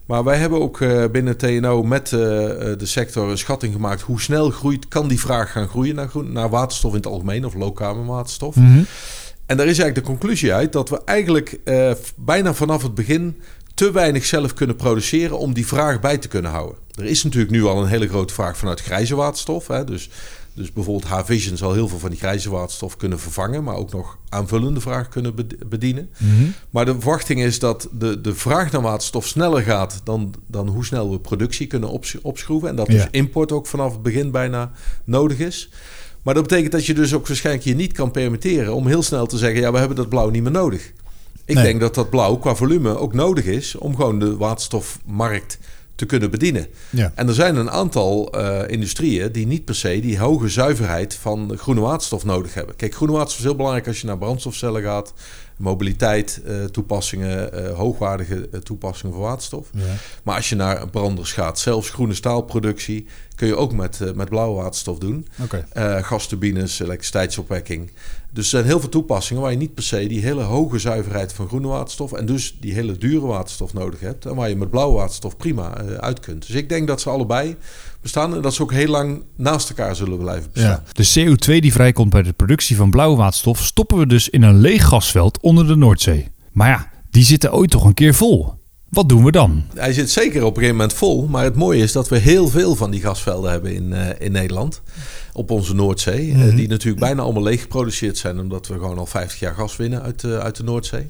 Maar 0.06 0.24
wij 0.24 0.38
hebben 0.38 0.62
ook 0.62 0.82
eh, 0.82 1.04
binnen 1.12 1.38
TNO 1.38 1.84
met 1.84 2.14
eh, 2.14 2.72
eh, 2.72 2.80
de 2.80 2.86
sector 2.86 3.30
een 3.30 3.38
schatting 3.38 3.74
gemaakt... 3.74 4.02
hoe 4.02 4.22
snel 4.22 4.50
groeit, 4.50 4.88
kan 4.88 5.08
die 5.08 5.20
vraag 5.20 5.52
gaan 5.52 5.68
groeien 5.68 5.96
naar, 5.96 6.10
groen, 6.10 6.32
naar 6.32 6.50
waterstof 6.50 6.92
in 6.92 6.98
het 6.98 7.08
algemeen... 7.08 7.46
of 7.46 7.54
low-carbon 7.54 8.06
waterstof. 8.06 8.56
Mhm. 8.56 8.82
En 9.46 9.58
daar 9.58 9.68
is 9.68 9.80
eigenlijk 9.80 9.96
de 9.96 10.12
conclusie 10.12 10.54
uit 10.54 10.72
dat 10.72 10.90
we 10.90 11.02
eigenlijk 11.06 11.60
eh, 11.64 11.92
bijna 12.16 12.54
vanaf 12.54 12.84
het 12.84 12.96
begin 12.96 13.42
te 13.74 13.92
weinig 13.92 14.26
zelf 14.26 14.54
kunnen 14.54 14.76
produceren 14.76 15.38
om 15.40 15.54
die 15.54 15.68
vraag 15.68 16.00
bij 16.00 16.18
te 16.18 16.28
kunnen 16.28 16.52
houden. 16.52 16.78
Er 16.96 17.06
is 17.06 17.24
natuurlijk 17.24 17.52
nu 17.52 17.64
al 17.64 17.82
een 17.82 17.90
hele 17.90 18.08
grote 18.08 18.34
vraag 18.34 18.58
vanuit 18.58 18.82
grijze 18.82 19.16
waterstof. 19.16 19.68
Hè? 19.68 19.84
Dus, 19.84 20.10
dus 20.54 20.72
bijvoorbeeld 20.72 21.12
H-Vision 21.12 21.58
zal 21.58 21.74
heel 21.74 21.88
veel 21.88 22.00
van 22.00 22.10
die 22.10 22.20
grijze 22.20 22.50
waterstof 22.50 22.98
kunnen 22.98 23.20
vervangen, 23.20 23.64
maar 23.64 23.76
ook 23.76 23.92
nog 23.92 24.18
aanvullende 24.30 24.82
vraag 24.82 25.10
kunnen 25.10 25.36
bed- 25.36 25.70
bedienen. 25.70 26.10
Mhm. 26.18 26.44
Maar 26.70 26.86
de 26.86 26.94
verwachting 26.94 27.42
is 27.42 27.60
dat 27.60 27.88
de, 27.92 28.22
de 28.22 28.36
vraag 28.36 28.72
naar 28.72 28.82
waterstof 28.82 29.28
sneller 29.28 29.62
gaat 29.62 30.02
dan, 30.04 30.34
dan 30.48 30.68
hoe 30.68 30.86
snel 30.86 31.12
we 31.12 31.20
productie 31.20 31.68
kunnen 31.68 31.90
ops- 31.90 32.22
opschroeven. 32.22 32.70
En 32.70 32.76
dat 32.76 32.88
dus 32.88 33.08
import 33.12 33.52
ook 33.52 33.68
vanaf 33.68 33.92
het 33.92 34.02
begin 34.02 34.32
bijna 34.32 34.72
nodig 35.04 35.40
is. 35.40 35.70
Maar 36.24 36.34
dat 36.34 36.44
betekent 36.48 36.72
dat 36.72 36.86
je 36.86 36.94
dus 36.94 37.14
ook 37.14 37.28
waarschijnlijk 37.28 37.66
je 37.66 37.76
niet 37.76 37.92
kan 37.94 38.12
permitteren 38.12 38.74
om 38.74 38.88
heel 38.88 39.04
snel 39.04 39.26
te 39.26 39.38
zeggen: 39.38 39.60
ja, 39.62 39.72
we 39.72 39.78
hebben 39.78 39.98
dat 39.98 40.10
blauw 40.10 40.30
niet 40.30 40.44
meer 40.44 40.52
nodig. 40.52 40.92
Ik 41.46 41.56
Nee. 41.56 41.64
denk 41.64 41.80
dat 41.80 41.96
dat 41.96 42.10
blauw 42.10 42.36
qua 42.36 42.56
volume 42.56 42.98
ook 42.98 43.14
nodig 43.14 43.46
is 43.46 43.76
om 43.76 43.96
gewoon 43.96 44.20
de 44.20 44.38
waterstofmarkt 44.38 45.58
te 45.96 46.06
kunnen 46.06 46.32
bedienen. 46.32 46.68
Ja. 46.90 47.12
En 47.16 47.28
er 47.28 47.34
zijn 47.34 47.56
een 47.56 47.70
aantal 47.72 48.32
eh, 48.32 48.62
industrieën 48.72 49.32
die 49.32 49.48
niet 49.48 49.66
per 49.66 49.76
se 49.76 50.00
die 50.00 50.20
hoge 50.20 50.50
zuiverheid 50.50 51.14
van 51.16 51.54
groene 51.58 51.82
waterstof 51.82 52.26
nodig 52.26 52.54
hebben. 52.54 52.76
Kijk, 52.76 52.94
groene 52.96 53.14
waterstof 53.14 53.40
is 53.40 53.46
heel 53.46 53.56
belangrijk 53.56 53.88
als 53.88 54.02
je 54.02 54.08
naar 54.08 54.18
brandstofcellen 54.18 54.82
gaat, 54.82 55.14
mobiliteit, 55.64 56.42
eh, 56.46 56.64
toepassingen, 56.64 57.54
eh, 57.54 57.78
hoogwaardige 57.78 58.50
eh, 58.52 58.60
toepassingen 58.60 59.16
voor 59.16 59.24
waterstof. 59.24 59.70
Ja. 59.74 59.96
Maar 60.24 60.36
als 60.36 60.50
je 60.50 60.56
naar 60.56 60.90
branders 60.90 61.32
gaat, 61.32 61.60
zelfs 61.60 61.90
groene 61.90 62.14
staalproductie, 62.14 63.06
kun 63.36 63.48
je 63.48 63.56
ook 63.56 63.74
met, 63.74 64.16
met 64.16 64.30
blauwe 64.30 64.62
waterstof 64.62 64.98
doen. 64.98 65.28
Eh, 65.74 66.04
gasturbines, 66.04 66.80
elektriciteitsopwekking. 66.80 67.92
Dus 68.32 68.44
er 68.44 68.50
zijn 68.50 68.66
heel 68.66 68.80
veel 68.80 68.90
toepassingen 68.90 69.42
waar 69.42 69.52
je 69.52 69.58
niet 69.58 69.74
per 69.74 69.84
se 69.84 70.08
die 70.08 70.22
hele 70.22 70.42
hoge 70.42 70.80
zuiverheid 70.80 71.34
van 71.34 71.48
groene 71.48 71.68
waterstof 71.68 72.14
en 72.14 72.26
dus 72.26 72.58
die 72.60 72.74
hele 72.74 72.98
dure 72.98 73.26
waterstof 73.26 73.74
nodig 73.74 74.00
hebt. 74.00 74.26
En 74.26 74.36
waar 74.36 74.50
je 74.50 74.56
met 74.56 74.70
blauwe 74.70 74.98
waterstof 74.98 75.38
prima 75.38 75.76
uit 76.00 76.20
kunt. 76.20 76.48
Dus 76.48 76.56
ik 76.56 76.70
denk 76.70 76.88
dat 76.88 77.02
ze 77.02 77.10
allebei 77.10 77.56
bestaan 78.04 78.36
en 78.36 78.42
dat 78.42 78.54
ze 78.54 78.62
ook 78.62 78.72
heel 78.72 78.88
lang 78.88 79.24
naast 79.38 79.70
elkaar 79.70 79.96
zullen 79.96 80.18
blijven 80.18 80.50
bestaan. 80.54 80.84
Ja. 80.86 81.04
De 81.04 81.36
CO2 81.36 81.60
die 81.60 81.74
vrijkomt 81.74 82.10
bij 82.10 82.24
de 82.24 82.34
productie 82.34 82.76
van 82.76 82.90
blauwe 82.90 83.18
waterstof 83.18 83.60
stoppen 83.66 83.98
we 83.98 84.08
dus 84.08 84.30
in 84.30 84.42
een 84.42 84.60
leeg 84.60 84.86
gasveld 84.88 85.40
onder 85.42 85.68
de 85.68 85.76
Noordzee. 85.76 86.32
Maar 86.52 86.70
ja, 86.70 86.90
die 87.10 87.24
zitten 87.24 87.54
ooit 87.54 87.70
toch 87.70 87.84
een 87.84 87.94
keer 87.94 88.14
vol. 88.14 88.62
Wat 88.90 89.10
doen 89.10 89.24
we 89.24 89.32
dan? 89.32 89.64
Hij 89.74 89.94
zit 89.94 90.12
zeker 90.12 90.42
op 90.42 90.50
een 90.50 90.54
gegeven 90.54 90.76
moment 90.76 90.94
vol. 90.94 91.28
Maar 91.28 91.44
het 91.44 91.56
mooie 91.56 91.84
is 91.84 91.92
dat 91.92 92.10
we 92.10 92.18
heel 92.18 92.48
veel 92.48 92.76
van 92.76 92.92
die 92.92 93.02
gasvelden 93.02 93.52
hebben 93.52 93.76
in, 93.76 93.94
eh, 93.94 94.26
in 94.26 94.32
Nederland. 94.32 94.82
Op 95.36 95.52
onze 95.52 95.76
Noordzee. 95.76 96.32
eh, 96.32 96.38
Mhm. 96.38 96.56
die 96.56 96.68
natuurlijk 96.68 97.00
bijna 97.04 97.22
allemaal 97.22 97.44
leeg 97.44 97.62
geproduceerd 97.62 98.18
zijn. 98.18 98.40
Omdat 98.40 98.68
we 98.68 98.74
gewoon 98.74 98.98
al 98.98 99.06
50 99.06 99.40
jaar 99.40 99.54
gas 99.54 99.76
winnen 99.76 100.02
uit, 100.02 100.20
de 100.20 100.40
uit 100.40 100.56
de 100.56 100.64
Noordzee. 100.64 101.08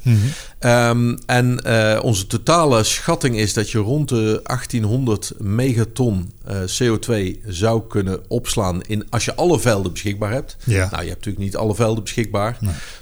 Ehm, 0.60 1.16
en 1.26 1.64
eh, 1.64 2.00
onze 2.04 2.28
totale 2.28 2.84
schatting 2.84 3.38
is 3.38 3.54
dat 3.54 3.70
je 3.72 3.78
rond 3.78 4.10
de 4.10 4.40
1800 4.44 5.34
megaton 5.38 6.32
eh, 6.46 6.56
CO2 6.80 7.42
zou 7.48 7.82
kunnen 7.88 8.20
opslaan. 8.28 8.82
In, 8.82 9.06
als 9.10 9.26
je 9.26 9.36
alle 9.36 9.60
velden 9.60 9.92
beschikbaar 9.92 10.32
hebt. 10.32 10.58
Ja. 10.64 10.78
Nou, 10.92 11.04
je 11.04 11.10
hebt 11.10 11.26
natuurlijk 11.26 11.44
niet 11.46 11.56
alle 11.56 11.76
velden 11.76 12.04
beschikbaar. 12.04 12.58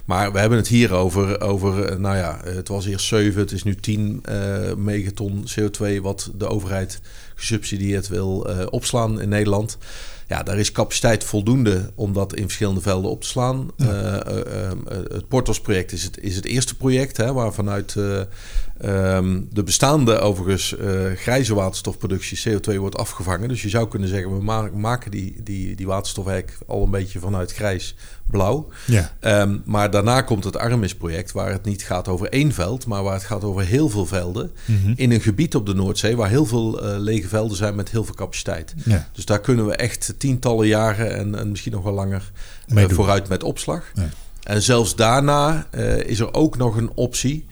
Maar 0.06 0.32
we 0.32 0.40
hebben 0.40 0.58
het 0.58 0.68
hier 0.68 0.92
over, 0.94 1.42
over 1.42 1.84
eh, 1.86 1.98
nou 1.98 2.18
ja, 2.18 2.40
het 2.44 2.68
was 2.68 2.86
eerst 2.86 3.06
7, 3.06 3.42
het 3.42 3.52
is 3.52 3.64
nu 3.64 3.76
10 3.76 4.20
eh, 4.24 4.36
megaton 4.78 5.48
CO2 5.60 6.02
wat 6.02 6.32
de 6.38 6.48
overheid 6.48 7.00
gesubsidieerd 7.36 8.08
wil 8.08 8.46
eh, 8.50 8.66
opslaan 8.70 9.22
in 9.22 9.30
Nederland. 9.30 9.78
Ja, 10.32 10.44
daar 10.44 10.58
is 10.58 10.72
capaciteit 10.72 11.24
voldoende 11.24 11.92
om 11.96 12.14
dat 12.14 12.36
in 12.36 12.44
verschillende 12.44 12.82
velden 12.82 13.12
op 13.12 13.22
te 13.22 13.28
slaan. 13.28 13.72
Eh, 13.78 13.88
eh, 13.88 14.72
eh, 14.72 14.78
het 14.88 15.28
Portos-project 15.28 15.92
is 15.92 16.04
het, 16.04 16.20
is 16.20 16.36
het 16.36 16.46
eerste 16.46 16.76
project 16.76 17.18
hè, 17.18 17.34
waar 17.34 17.54
vanuit 17.54 17.96
eh, 17.96 18.22
ehm, 18.78 19.42
de 19.50 19.64
bestaande 19.64 20.20
overigens 20.20 20.76
grijze 21.16 21.54
waterstofproductie 21.54 22.40
CO2 22.50 22.76
wordt 22.78 22.98
afgevangen. 22.98 23.50
Dus 23.50 23.62
je 23.62 23.70
zou 23.70 23.88
kunnen 23.88 24.10
zeggen, 24.10 24.38
we 24.38 24.44
ma- 24.44 24.70
maken 24.74 25.12
die, 25.12 25.44
die, 25.44 25.76
die 25.76 25.88
waterstof 25.88 26.28
eigenlijk 26.28 26.58
al 26.68 26.84
een 26.84 26.92
beetje 26.92 27.20
vanuit 27.20 27.54
grijs 27.54 27.96
blauw. 28.32 28.68
Ja. 28.88 29.12
Ehm, 29.20 29.58
maar 29.66 29.92
daarna 29.92 30.22
komt 30.22 30.44
het 30.44 30.58
Armis-project, 30.58 31.32
waar 31.32 31.52
het 31.52 31.66
niet 31.66 31.84
gaat 31.84 32.08
over 32.08 32.30
één 32.30 32.52
veld, 32.52 32.86
maar 32.86 33.04
waar 33.04 33.14
het 33.14 33.24
gaat 33.24 33.44
over 33.44 33.64
heel 33.66 33.90
veel 33.90 34.06
velden. 34.06 34.52
Mhm. 34.66 34.94
In 34.96 35.12
een 35.12 35.22
gebied 35.22 35.56
op 35.56 35.66
de 35.66 35.74
Noordzee 35.74 36.16
waar 36.16 36.30
heel 36.30 36.46
veel 36.46 36.82
eh, 36.84 36.98
lege 37.00 37.28
velden 37.28 37.58
zijn 37.58 37.76
met 37.76 37.90
heel 37.92 38.04
veel 38.04 38.16
capaciteit. 38.16 38.74
Ja. 38.86 39.10
Dus 39.14 39.26
daar 39.26 39.40
kunnen 39.40 39.66
we 39.66 39.76
echt 39.76 40.14
tientallen 40.18 40.68
jaren 40.68 41.16
en, 41.18 41.36
en 41.40 41.50
misschien 41.50 41.72
nog 41.72 41.84
wel 41.84 41.94
langer 41.94 42.32
Mee 42.68 42.88
doen. 42.88 42.96
vooruit 42.96 43.28
met 43.28 43.44
opslag. 43.44 43.84
Ja. 43.96 44.10
En 44.44 44.62
zelfs 44.62 44.96
daarna 44.96 45.68
eh, 45.72 45.98
is 45.98 46.20
er 46.20 46.34
ook 46.34 46.58
nog 46.58 46.76
een 46.78 46.92
optie 46.96 47.46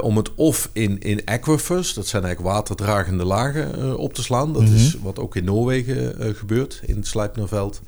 om 0.00 0.16
het 0.16 0.34
of 0.34 0.68
in, 0.72 0.98
in 1.00 1.22
aquifers, 1.24 1.94
dat 1.94 2.06
zijn 2.06 2.24
eigenlijk 2.24 2.54
waterdragende 2.54 3.24
lagen, 3.24 3.96
op 3.98 4.14
te 4.14 4.22
slaan. 4.22 4.52
Dat 4.52 4.62
Mhm. 4.62 4.74
is 4.74 4.96
wat 5.02 5.18
ook 5.18 5.36
in 5.36 5.44
Noorwegen 5.44 6.14
gebeurt, 6.36 6.80
in 6.84 6.96
het 6.96 7.06
Sleipnerveld 7.06 7.80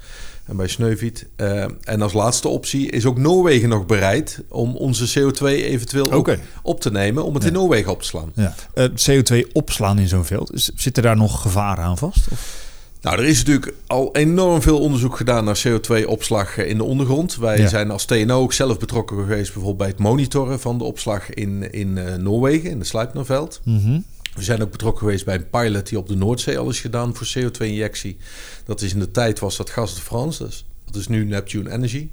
en 0.46 0.56
bij 0.56 0.68
Snøhvit. 0.68 1.26
Eh, 1.36 1.64
en 1.84 2.02
als 2.02 2.12
laatste 2.12 2.48
optie 2.48 2.90
is 2.90 3.04
ook 3.06 3.18
Noorwegen 3.18 3.68
nog 3.68 3.86
bereid 3.86 4.40
om 4.48 4.76
onze 4.76 5.20
CO2 5.20 5.44
eventueel 5.46 6.26
op 6.62 6.80
te 6.80 6.90
nemen, 6.90 7.24
om 7.24 7.34
het 7.34 7.42
Ja. 7.42 7.48
in 7.48 7.54
Noorwegen 7.54 7.92
op 7.92 8.00
te 8.00 8.06
slaan. 8.08 8.32
Ja. 8.34 8.54
Eh, 8.74 8.84
CO2 8.94 9.46
opslaan 9.52 9.98
in 9.98 10.08
zo'n 10.08 10.24
veld. 10.24 10.50
Zitten 10.76 11.02
daar 11.02 11.16
nog 11.16 11.42
gevaren 11.42 11.84
aan 11.84 11.98
vast? 11.98 12.26
Of? 12.30 12.70
Nou, 13.00 13.18
er 13.18 13.24
is 13.24 13.38
natuurlijk 13.38 13.74
al 13.86 14.14
enorm 14.16 14.62
veel 14.62 14.78
onderzoek 14.80 15.16
gedaan 15.16 15.44
naar 15.44 15.62
CO2-opslag 15.68 16.56
in 16.58 16.76
de 16.76 16.84
ondergrond. 16.84 17.36
Wij 17.36 17.58
Ja. 17.58 17.68
zijn 17.68 17.90
als 17.90 18.04
TNO 18.04 18.40
ook 18.40 18.52
zelf 18.52 18.78
betrokken 18.78 19.16
geweest 19.16 19.44
bijvoorbeeld 19.52 19.76
bij 19.76 19.86
het 19.88 19.98
monitoren 19.98 20.60
van 20.60 20.78
de 20.78 20.84
opslag 20.84 21.30
in, 21.30 21.72
in 21.72 21.98
eh, 21.98 22.14
Noorwegen, 22.14 22.70
in 22.70 22.78
de 22.78 22.84
Sleipnerveld. 22.84 23.60
Mhm. 23.64 24.00
We 24.34 24.42
zijn 24.42 24.62
ook 24.62 24.70
betrokken 24.70 25.02
geweest 25.02 25.24
bij 25.24 25.34
een 25.34 25.50
pilot 25.50 25.88
die 25.88 25.98
op 25.98 26.08
de 26.08 26.16
Noordzee 26.16 26.58
al 26.58 26.68
is 26.68 26.80
gedaan 26.80 27.16
voor 27.16 27.26
CO2-injectie. 27.26 28.16
Dat 28.64 28.80
is 28.80 28.92
in 28.92 28.98
de 28.98 29.10
tijd 29.10 29.38
was 29.38 29.56
dat 29.56 29.70
Gas 29.70 29.94
de 29.94 30.00
France, 30.00 30.44
dus 30.44 30.64
dat 30.84 30.96
is 30.96 31.08
nu 31.08 31.24
Neptune 31.24 31.70
Energy. 31.70 32.08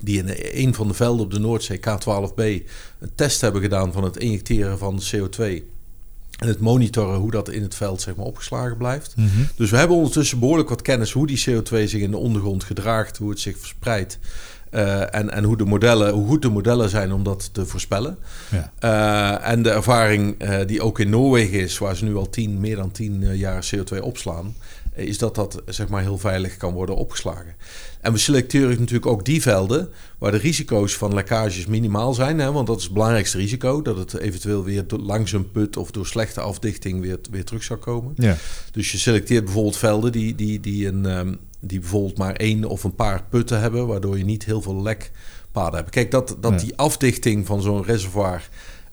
Die 0.00 0.18
in 0.18 0.34
een 0.66 0.74
van 0.74 0.88
de 0.88 0.94
velden 0.94 1.24
op 1.24 1.30
de 1.30 1.38
Noordzee, 1.38 1.78
K12B, 1.78 2.42
een 2.98 3.14
test 3.14 3.40
hebben 3.40 3.62
gedaan 3.62 3.92
van 3.92 4.04
het 4.04 4.16
injecteren 4.16 4.78
van 4.78 5.02
CO2. 5.14 5.62
En 6.38 6.48
het 6.48 6.60
monitoren 6.60 7.18
hoe 7.18 7.30
dat 7.30 7.48
in 7.48 7.62
het 7.62 7.74
veld 7.74 8.00
zeg 8.00 8.16
maar, 8.16 8.26
opgeslagen 8.26 8.76
blijft. 8.76 9.16
Mhm. 9.16 9.28
Dus 9.56 9.70
we 9.70 9.76
hebben 9.76 9.96
ondertussen 9.96 10.38
behoorlijk 10.38 10.68
wat 10.68 10.82
kennis 10.82 11.12
hoe 11.12 11.26
die 11.26 11.44
CO2 11.50 11.88
zich 11.88 12.00
in 12.00 12.10
de 12.10 12.16
ondergrond 12.16 12.64
gedraagt, 12.64 13.16
hoe 13.16 13.30
het 13.30 13.40
zich 13.40 13.58
verspreidt. 13.58 14.18
Eh, 14.70 15.14
en 15.14 15.30
en 15.30 15.44
hoe, 15.44 15.56
de 15.56 15.64
modellen, 15.64 16.12
hoe 16.12 16.26
goed 16.26 16.42
de 16.42 16.50
modellen 16.50 16.88
zijn 16.88 17.12
om 17.12 17.22
dat 17.22 17.50
te 17.52 17.66
voorspellen. 17.66 18.18
Ja. 18.50 18.72
Eh, 18.78 19.50
en 19.50 19.62
de 19.62 19.70
ervaring 19.70 20.34
eh, 20.38 20.58
die 20.66 20.82
ook 20.82 20.98
in 20.98 21.10
Noorwegen 21.10 21.60
is, 21.60 21.78
waar 21.78 21.96
ze 21.96 22.04
nu 22.04 22.16
al 22.16 22.30
tien, 22.30 22.60
meer 22.60 22.76
dan 22.76 22.90
10 22.90 23.22
eh, 23.22 23.38
jaar 23.38 23.70
CO2 23.74 24.00
opslaan, 24.00 24.54
is 24.98 25.18
dat 25.18 25.34
dat 25.34 25.62
zeg 25.66 25.88
maar, 25.88 26.02
heel 26.02 26.18
veilig 26.18 26.56
kan 26.56 26.72
worden 26.72 26.96
opgeslagen. 26.96 27.54
En 28.00 28.12
we 28.12 28.18
selecteren 28.18 28.78
natuurlijk 28.78 29.06
ook 29.06 29.24
die 29.24 29.42
velden 29.42 29.88
waar 30.18 30.30
de 30.30 30.36
risico's 30.36 30.96
van 30.96 31.14
lekkages 31.14 31.66
minimaal 31.66 32.14
zijn. 32.14 32.38
Hè, 32.38 32.52
want 32.52 32.66
dat 32.66 32.76
is 32.78 32.84
het 32.84 32.92
belangrijkste 32.92 33.38
risico, 33.38 33.82
dat 33.82 33.96
het 33.96 34.18
eventueel 34.18 34.64
weer 34.64 34.84
langs 35.00 35.32
een 35.32 35.50
put 35.50 35.76
of 35.76 35.90
door 35.90 36.06
slechte 36.06 36.40
afdichting 36.40 37.00
weer, 37.00 37.18
weer 37.30 37.44
terug 37.44 37.62
zou 37.62 37.78
komen. 37.78 38.12
Ja. 38.16 38.36
Dus 38.72 38.92
je 38.92 38.98
selecteert 38.98 39.44
bijvoorbeeld 39.44 39.76
velden 39.76 40.12
die, 40.12 40.34
die, 40.34 40.60
die, 40.60 40.86
een, 40.86 41.06
ehm, 41.06 41.34
die 41.60 41.80
bijvoorbeeld 41.80 42.18
maar 42.18 42.34
één 42.34 42.64
of 42.64 42.84
een 42.84 42.94
paar 42.94 43.24
putten 43.30 43.60
hebben, 43.60 43.86
waardoor 43.86 44.18
je 44.18 44.24
niet 44.24 44.44
heel 44.44 44.62
veel 44.62 44.82
lekpaden 44.82 45.78
hebt. 45.78 45.90
Kijk, 45.90 46.10
dat, 46.10 46.36
dat 46.40 46.52
Ja. 46.52 46.58
die 46.58 46.76
afdichting 46.76 47.46
van 47.46 47.62
zo'n 47.62 47.84
reservoir 47.84 48.48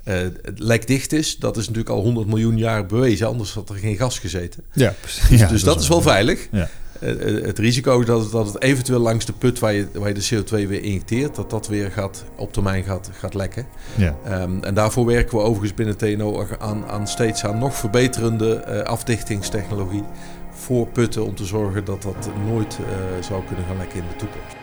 eh, 0.05 0.15
lekdicht 0.55 1.11
is, 1.13 1.37
dat 1.37 1.57
is 1.57 1.67
natuurlijk 1.67 1.95
al 1.95 2.01
100 2.01 2.27
miljoen 2.27 2.57
jaar 2.57 2.85
bewezen, 2.85 3.27
anders 3.27 3.53
had 3.53 3.69
er 3.69 3.75
geen 3.75 3.95
gas 3.97 4.19
gezeten. 4.19 4.63
Ja, 4.73 4.93
precies. 5.01 5.29
Dus, 5.29 5.39
Ja, 5.39 5.47
dus 5.47 5.63
dat, 5.63 5.81
is 5.81 5.87
wel 5.87 6.01
veilig. 6.01 6.47
Ja. 6.51 6.69
Eh, 6.99 7.37
eh, 7.37 7.45
het 7.45 7.59
risico 7.59 7.99
is 7.99 8.05
dat, 8.05 8.21
het- 8.23 8.31
dat 8.31 8.53
het 8.53 8.61
eventueel 8.63 8.99
langs 8.99 9.25
de 9.25 9.33
put 9.33 9.59
waar 9.59 9.73
je, 9.73 9.87
waar 9.93 10.07
je 10.07 10.13
de 10.13 10.27
CO2 10.35 10.67
weer 10.67 10.83
injecteert, 10.83 11.35
dat 11.35 11.49
dat 11.49 11.67
weer 11.67 11.91
gaat, 11.91 12.23
op 12.35 12.53
termijn 12.53 12.83
gaat, 12.83 13.09
gaat 13.19 13.33
lekken. 13.33 13.65
Ja. 13.95 14.15
Ehm, 14.25 14.63
en 14.63 14.73
daarvoor 14.73 15.05
werken 15.05 15.37
we 15.37 15.43
overigens 15.43 15.73
binnen 15.73 15.97
TNO 15.97 16.47
aan, 16.59 16.85
aan 16.87 17.07
steeds 17.07 17.43
aan 17.45 17.57
nog 17.57 17.75
verbeterende 17.75 18.83
afdichtingstechnologie 18.85 20.03
voor 20.51 20.87
putten 20.87 21.25
om 21.25 21.35
te 21.35 21.45
zorgen 21.45 21.85
dat 21.85 22.01
dat 22.01 22.29
nooit 22.47 22.77
zou 23.21 23.43
kunnen 23.45 23.65
gaan 23.65 23.77
lekken 23.77 23.97
in 23.99 24.05
de 24.09 24.15
toekomst. 24.15 24.55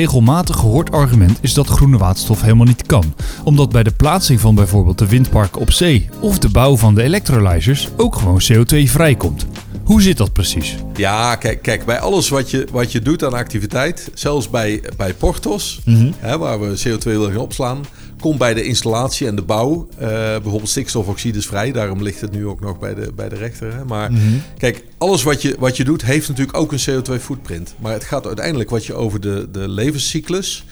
Regelmatig 0.00 0.56
gehoord 0.56 0.90
argument 0.90 1.38
is 1.40 1.54
dat 1.54 1.66
groene 1.66 1.98
waterstof 1.98 2.42
helemaal 2.42 2.66
niet 2.66 2.86
kan, 2.86 3.14
omdat 3.44 3.70
bij 3.70 3.82
de 3.82 3.90
plaatsing 3.90 4.40
van 4.40 4.54
bijvoorbeeld 4.54 4.98
de 4.98 5.08
windparken 5.08 5.60
op 5.60 5.72
zee 5.72 6.08
of 6.20 6.38
de 6.38 6.48
bouw 6.48 6.76
van 6.76 6.94
de 6.94 7.02
electrolyzers 7.02 7.88
ook 7.96 8.16
gewoon 8.16 8.42
CO2 8.52 8.82
vrijkomt. 8.84 9.46
Hoe 9.84 10.02
zit 10.02 10.16
dat 10.16 10.32
precies? 10.32 10.76
Ja, 10.94 11.36
kijk, 11.36 11.62
kijk 11.62 11.84
bij 11.84 11.98
alles 11.98 12.28
wat 12.28 12.50
je, 12.50 12.66
wat 12.72 12.92
je 12.92 13.00
doet 13.00 13.24
aan 13.24 13.32
activiteit, 13.32 14.10
zelfs 14.14 14.50
bij, 14.50 14.82
bij 14.96 15.14
Portos, 15.14 15.80
hè, 16.18 16.38
waar 16.38 16.60
we 16.60 16.82
CO2 16.88 17.02
willen 17.02 17.30
gaan 17.32 17.40
opslaan, 17.40 17.84
komt 18.20 18.38
bij 18.38 18.54
de 18.54 18.62
installatie 18.62 19.26
en 19.26 19.36
de 19.36 19.42
bouw 19.42 19.88
eh, 19.98 20.08
bijvoorbeeld 20.08 20.68
stikstofoxide 20.68 21.38
is 21.38 21.46
vrij. 21.46 21.72
Daarom 21.72 22.02
ligt 22.02 22.20
het 22.20 22.32
nu 22.32 22.46
ook 22.46 22.60
nog 22.60 22.78
bij 22.78 22.94
de, 22.94 23.12
bij 23.12 23.28
de 23.28 23.36
rechter. 23.36 23.74
Hè. 23.74 23.84
Maar 23.84 24.10
kijk, 24.58 24.84
alles 24.98 25.22
wat 25.22 25.42
je, 25.42 25.56
wat 25.58 25.76
je 25.76 25.84
doet 25.84 26.02
heeft 26.02 26.28
natuurlijk 26.28 26.56
ook 26.56 26.72
een 26.72 26.80
CO2-footprint. 26.90 27.74
Maar 27.78 27.92
het 27.92 28.04
gaat 28.04 28.26
uiteindelijk 28.26 28.70
wat 28.70 28.86
je 28.86 28.94
over 28.94 29.20
de, 29.20 29.48
de 29.52 29.68
levenscyclus 29.68 30.64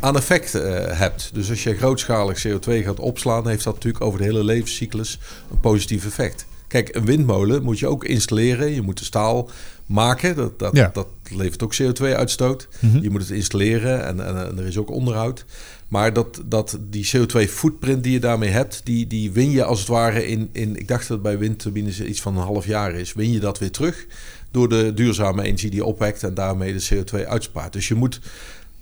aan 0.00 0.16
effect 0.16 0.54
eh, 0.54 0.98
hebt. 0.98 1.30
Dus 1.32 1.50
als 1.50 1.62
je 1.62 1.74
grootschalig 1.74 2.46
CO2 2.46 2.84
gaat 2.84 3.00
opslaan, 3.00 3.48
heeft 3.48 3.64
dat 3.64 3.74
natuurlijk 3.74 4.04
over 4.04 4.18
de 4.18 4.24
hele 4.24 4.44
levenscyclus 4.44 5.18
een 5.50 5.60
positief 5.60 6.06
effect. 6.06 6.46
Kijk, 6.68 6.94
een 6.94 7.04
windmolen 7.04 7.62
moet 7.62 7.78
je 7.78 7.86
ook 7.86 8.04
installeren. 8.04 8.74
Je 8.74 8.82
moet 8.82 8.98
de 8.98 9.04
staal 9.04 9.50
maken. 9.86 10.36
Dat, 10.36 10.58
dat, 10.58 10.76
Ja. 10.76 10.90
dat 10.92 11.06
levert 11.30 11.62
ook 11.62 11.74
CO2-uitstoot. 11.82 12.68
Je 13.02 13.10
moet 13.10 13.20
het 13.20 13.30
installeren 13.30 14.04
en, 14.06 14.26
en, 14.26 14.46
en 14.48 14.58
er 14.58 14.66
is 14.66 14.78
ook 14.78 14.90
onderhoud. 14.90 15.44
Maar 15.88 16.12
dat, 16.12 16.42
dat 16.46 16.78
die 16.90 17.10
CO2-footprint 17.16 18.02
die 18.02 18.12
je 18.12 18.20
daarmee 18.20 18.50
hebt, 18.50 18.80
die, 18.84 19.06
die 19.06 19.32
win 19.32 19.50
je 19.50 19.64
als 19.64 19.78
het 19.78 19.88
ware 19.88 20.26
in, 20.26 20.48
in... 20.52 20.76
Ik 20.76 20.88
dacht 20.88 21.08
dat 21.08 21.22
bij 21.22 21.38
windturbines 21.38 22.00
iets 22.00 22.20
van 22.20 22.36
een 22.36 22.42
half 22.42 22.66
jaar 22.66 22.94
is. 22.94 23.12
Win 23.12 23.32
je 23.32 23.40
dat 23.40 23.58
weer 23.58 23.70
terug 23.70 24.06
door 24.50 24.68
de 24.68 24.92
duurzame 24.94 25.42
energie 25.42 25.70
die 25.70 25.78
je 25.78 25.84
opwekt 25.84 26.22
en 26.22 26.34
daarmee 26.34 26.72
de 26.74 26.86
CO2 26.94 27.26
uitspaart. 27.28 27.72
Dus 27.72 27.88
je 27.88 27.94
moet... 27.94 28.20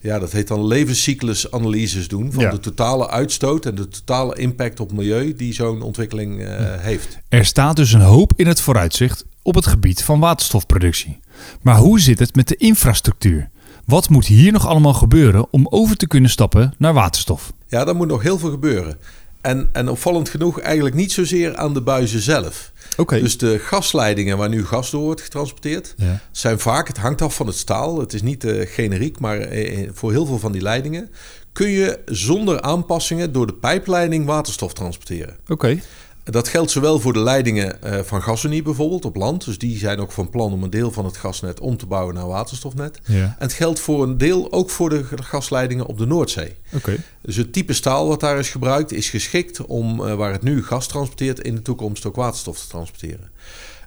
Ja, 0.03 0.19
dat 0.19 0.33
heet 0.33 0.49
dan 0.49 0.67
levenscyclusanalyses 0.67 2.09
doen 2.09 2.33
van 2.33 2.43
Ja. 2.43 2.51
de 2.51 2.61
totale 2.61 3.09
uitstoot 3.09 3.67
en 3.67 3.75
de 3.75 3.89
totale 3.89 4.37
impact 4.39 4.81
op 4.81 4.93
milieu 4.93 5.35
die 5.35 5.53
zo'n 5.55 5.83
ontwikkeling 5.83 6.41
eh, 6.43 6.57
heeft. 6.79 7.19
Er 7.29 7.45
staat 7.45 7.77
dus 7.77 7.93
een 7.93 8.01
hoop 8.01 8.33
in 8.37 8.47
het 8.47 8.61
vooruitzicht 8.61 9.25
op 9.43 9.55
het 9.55 9.67
gebied 9.67 10.03
van 10.05 10.21
waterstofproductie. 10.21 11.19
Maar 11.61 11.77
hoe 11.77 12.01
zit 12.01 12.19
het 12.19 12.35
met 12.35 12.49
de 12.49 12.57
infrastructuur? 12.57 13.51
Wat 13.85 14.09
moet 14.09 14.27
hier 14.27 14.53
nog 14.53 14.67
allemaal 14.67 14.95
gebeuren 14.95 15.47
om 15.51 15.67
over 15.71 15.97
te 15.97 16.07
kunnen 16.07 16.31
stappen 16.31 16.75
naar 16.79 16.93
waterstof? 16.95 17.53
Ja, 17.69 17.85
daar 17.85 17.97
moet 17.97 18.09
nog 18.09 18.23
heel 18.23 18.39
veel 18.39 18.51
gebeuren. 18.51 18.99
En, 19.41 19.69
en 19.73 19.89
opvallend 19.89 20.29
genoeg 20.29 20.61
eigenlijk 20.61 20.95
niet 20.95 21.13
zozeer 21.13 21.57
aan 21.57 21.75
de 21.75 21.83
buizen 21.83 22.21
zelf. 22.21 22.72
Dus 23.21 23.39
de 23.39 23.59
gasleidingen 23.59 24.37
waar 24.39 24.49
nu 24.49 24.67
gas 24.67 24.91
door 24.91 25.03
wordt 25.03 25.21
getransporteerd, 25.21 25.95
Ja. 25.97 26.21
zijn 26.31 26.59
vaak, 26.59 26.89
het 26.89 26.97
hangt 26.99 27.23
af 27.23 27.35
van 27.35 27.47
het 27.47 27.57
staal. 27.57 28.01
Het 28.01 28.13
is 28.13 28.23
niet 28.23 28.45
eh, 28.45 28.67
generiek, 28.71 29.19
maar 29.19 29.39
eh, 29.39 29.89
voor 29.93 30.11
heel 30.11 30.27
veel 30.27 30.39
van 30.39 30.53
die 30.53 30.63
leidingen 30.63 31.11
kun 31.53 31.69
je 31.69 31.99
zonder 32.07 32.61
aanpassingen 32.61 33.33
door 33.33 33.47
de 33.47 33.55
pijpleiding 33.55 34.27
waterstof 34.27 34.73
transporteren. 34.73 35.37
Oké. 35.49 35.79
Dat 36.25 36.49
geldt 36.49 36.71
zowel 36.71 37.01
voor 37.01 37.13
de 37.13 37.23
leidingen 37.23 37.83
eh, 37.83 38.01
van 38.01 38.23
GasUnie 38.23 38.63
bijvoorbeeld 38.63 39.05
op 39.05 39.17
land. 39.17 39.45
Dus 39.45 39.59
die 39.59 39.79
zijn 39.79 39.99
ook 39.99 40.13
van 40.13 40.31
plan 40.31 40.53
om 40.53 40.63
een 40.63 40.71
deel 40.71 40.91
van 40.91 41.05
het 41.05 41.17
gasnet 41.17 41.61
om 41.61 41.77
te 41.77 41.87
bouwen 41.87 42.15
naar 42.15 42.27
waterstofnet. 42.27 43.01
Ja. 43.05 43.23
En 43.23 43.35
het 43.39 43.53
geldt 43.53 43.81
voor 43.81 44.03
een 44.03 44.19
deel 44.19 44.53
ook 44.53 44.71
voor 44.71 44.89
de 44.89 45.05
gasleidingen 45.15 45.87
op 45.87 45.99
de 45.99 46.07
Noordzee. 46.07 46.55
Oké. 46.75 46.97
Dus 47.21 47.37
het 47.37 47.53
type 47.53 47.73
staal 47.73 48.09
wat 48.09 48.21
daar 48.21 48.39
is 48.39 48.51
gebruikt 48.51 48.93
is 48.93 49.11
geschikt 49.11 49.67
om 49.67 50.07
eh, 50.07 50.15
waar 50.15 50.33
het 50.33 50.43
nu 50.43 50.65
gas 50.65 50.87
transporteert 50.87 51.41
in 51.41 51.55
de 51.55 51.63
toekomst 51.63 52.07
ook 52.07 52.17
waterstof 52.17 52.59
te 52.59 52.67
transporteren. 52.67 53.31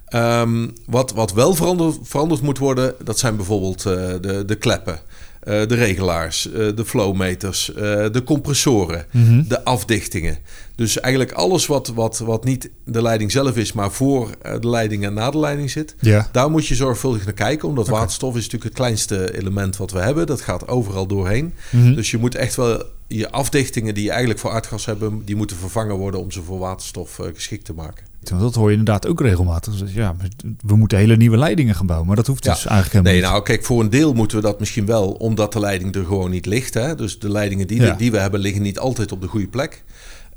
Ehm, 0.06 0.68
wat, 0.86 1.12
wat 1.12 1.32
wel 1.32 1.54
veranderd, 1.54 1.98
veranderd 2.02 2.40
moet 2.40 2.58
worden, 2.58 2.94
dat 3.04 3.18
zijn 3.18 3.36
bijvoorbeeld 3.36 3.86
eh, 3.86 3.92
de, 4.20 4.42
de 4.46 4.56
kleppen, 4.56 5.00
de 5.46 5.74
regelaars, 5.74 6.50
eh, 6.50 6.68
de 6.74 6.84
flowmeters, 6.84 7.74
eh, 7.74 7.82
de 8.12 8.22
compressoren, 8.24 9.06
de 9.48 9.64
afdichtingen. 9.64 10.38
Dus 10.74 11.00
eigenlijk 11.00 11.32
alles 11.32 11.66
wat, 11.66 11.88
wat, 11.88 12.18
wat 12.18 12.44
niet 12.44 12.70
de 12.84 13.02
leiding 13.02 13.32
zelf 13.32 13.56
is, 13.56 13.72
maar 13.72 13.92
voor 13.92 14.30
eh, 14.42 14.60
de 14.60 14.68
leiding 14.68 15.04
en 15.04 15.14
na 15.14 15.30
de 15.30 15.38
leiding 15.38 15.70
zit. 15.70 15.94
Ja. 16.00 16.28
Daar 16.32 16.50
moet 16.50 16.66
je 16.66 16.74
zorgvuldig 16.74 17.24
naar 17.24 17.34
kijken, 17.34 17.68
omdat 17.68 17.88
waterstof 17.88 18.30
is 18.30 18.42
natuurlijk 18.42 18.64
het 18.64 18.74
kleinste 18.74 19.38
element 19.38 19.76
wat 19.76 19.90
we 19.90 19.98
hebben. 19.98 20.26
Dat 20.26 20.40
gaat 20.40 20.68
overal 20.68 21.06
doorheen. 21.06 21.54
Dus 21.70 22.10
je 22.10 22.18
moet 22.18 22.34
echt 22.34 22.54
wel 22.56 22.84
je 23.06 23.30
afdichtingen 23.30 23.94
die 23.94 24.04
je 24.04 24.10
eigenlijk 24.10 24.40
voor 24.40 24.50
aardgas 24.50 24.86
hebben, 24.86 25.22
die 25.24 25.36
moeten 25.36 25.56
vervangen 25.56 25.96
worden 25.96 26.20
om 26.20 26.30
ze 26.30 26.42
voor 26.42 26.58
waterstof 26.58 27.18
eh, 27.18 27.26
geschikt 27.34 27.64
te 27.64 27.74
maken. 27.74 28.05
Want 28.30 28.42
dat 28.42 28.54
hoor 28.54 28.70
je 28.70 28.76
inderdaad 28.76 29.06
ook 29.06 29.20
regelmatig. 29.20 29.78
Dus 29.78 29.92
ja, 29.92 30.16
we 30.66 30.76
moeten 30.76 30.98
hele 30.98 31.16
nieuwe 31.16 31.36
leidingen 31.36 31.74
gaan 31.74 31.86
bouwen. 31.86 32.06
Maar 32.06 32.16
dat 32.16 32.26
hoeft 32.26 32.42
dus 32.42 32.62
Ja. 32.62 32.68
eigenlijk 32.70 32.92
helemaal 32.92 33.12
Nee, 33.12 33.20
niet. 33.22 33.30
nou 33.30 33.42
kijk, 33.42 33.64
voor 33.64 33.80
een 33.80 33.90
deel 33.90 34.12
moeten 34.12 34.36
we 34.36 34.42
dat 34.42 34.58
misschien 34.58 34.86
wel, 34.86 35.10
omdat 35.12 35.52
de 35.52 35.60
leiding 35.60 35.94
er 35.94 36.04
gewoon 36.04 36.30
niet 36.30 36.46
ligt. 36.46 36.74
Hè? 36.74 36.94
Dus 36.94 37.18
de 37.18 37.30
leidingen 37.30 37.66
die, 37.66 37.80
Ja. 37.80 37.94
die 37.94 38.10
we 38.10 38.18
hebben 38.18 38.40
liggen 38.40 38.62
niet 38.62 38.78
altijd 38.78 39.12
op 39.12 39.20
de 39.20 39.26
goede 39.28 39.48
plek. 39.48 39.84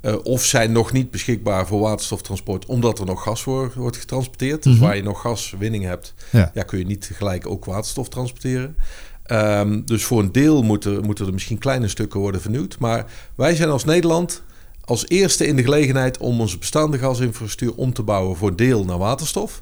Eh, 0.01 0.15
of 0.23 0.43
zijn 0.45 0.71
nog 0.71 0.91
niet 0.91 1.11
beschikbaar 1.11 1.67
voor 1.67 1.79
waterstoftransport, 1.79 2.65
omdat 2.65 2.99
er 2.99 3.05
nog 3.05 3.23
gas 3.23 3.41
voor 3.43 3.71
wordt 3.75 3.97
getransporteerd. 3.97 4.63
Dus 4.63 4.77
waar 4.77 4.95
je 4.95 5.03
nog 5.03 5.21
gaswinning 5.21 5.83
hebt, 5.83 6.13
Mhm. 6.31 6.37
Ja. 6.37 6.51
ja, 6.53 6.63
kun 6.63 6.79
je 6.79 6.85
niet 6.85 7.07
tegelijk 7.07 7.47
ook 7.47 7.65
waterstof 7.65 8.09
transporteren. 8.09 8.75
Ehm, 9.23 9.81
dus 9.85 10.03
voor 10.03 10.19
een 10.19 10.31
deel 10.31 10.61
moeten, 10.63 11.05
moeten 11.05 11.25
er 11.27 11.33
misschien 11.33 11.57
kleine 11.57 11.87
stukken 11.87 12.19
worden 12.19 12.41
vernieuwd. 12.41 12.75
Maar 12.79 13.05
wij 13.35 13.55
zijn 13.55 13.69
als 13.69 13.85
Nederland 13.85 14.41
als 14.89 15.05
eerste 15.07 15.47
in 15.47 15.55
de 15.55 15.63
gelegenheid 15.63 16.17
om 16.17 16.39
onze 16.41 16.57
bestaande 16.57 16.97
gasinfrastructuur 16.97 17.73
om 17.75 17.93
te 17.93 18.03
bouwen 18.03 18.37
voor 18.37 18.55
deel 18.55 18.85
naar 18.85 18.97
waterstof. 18.97 19.61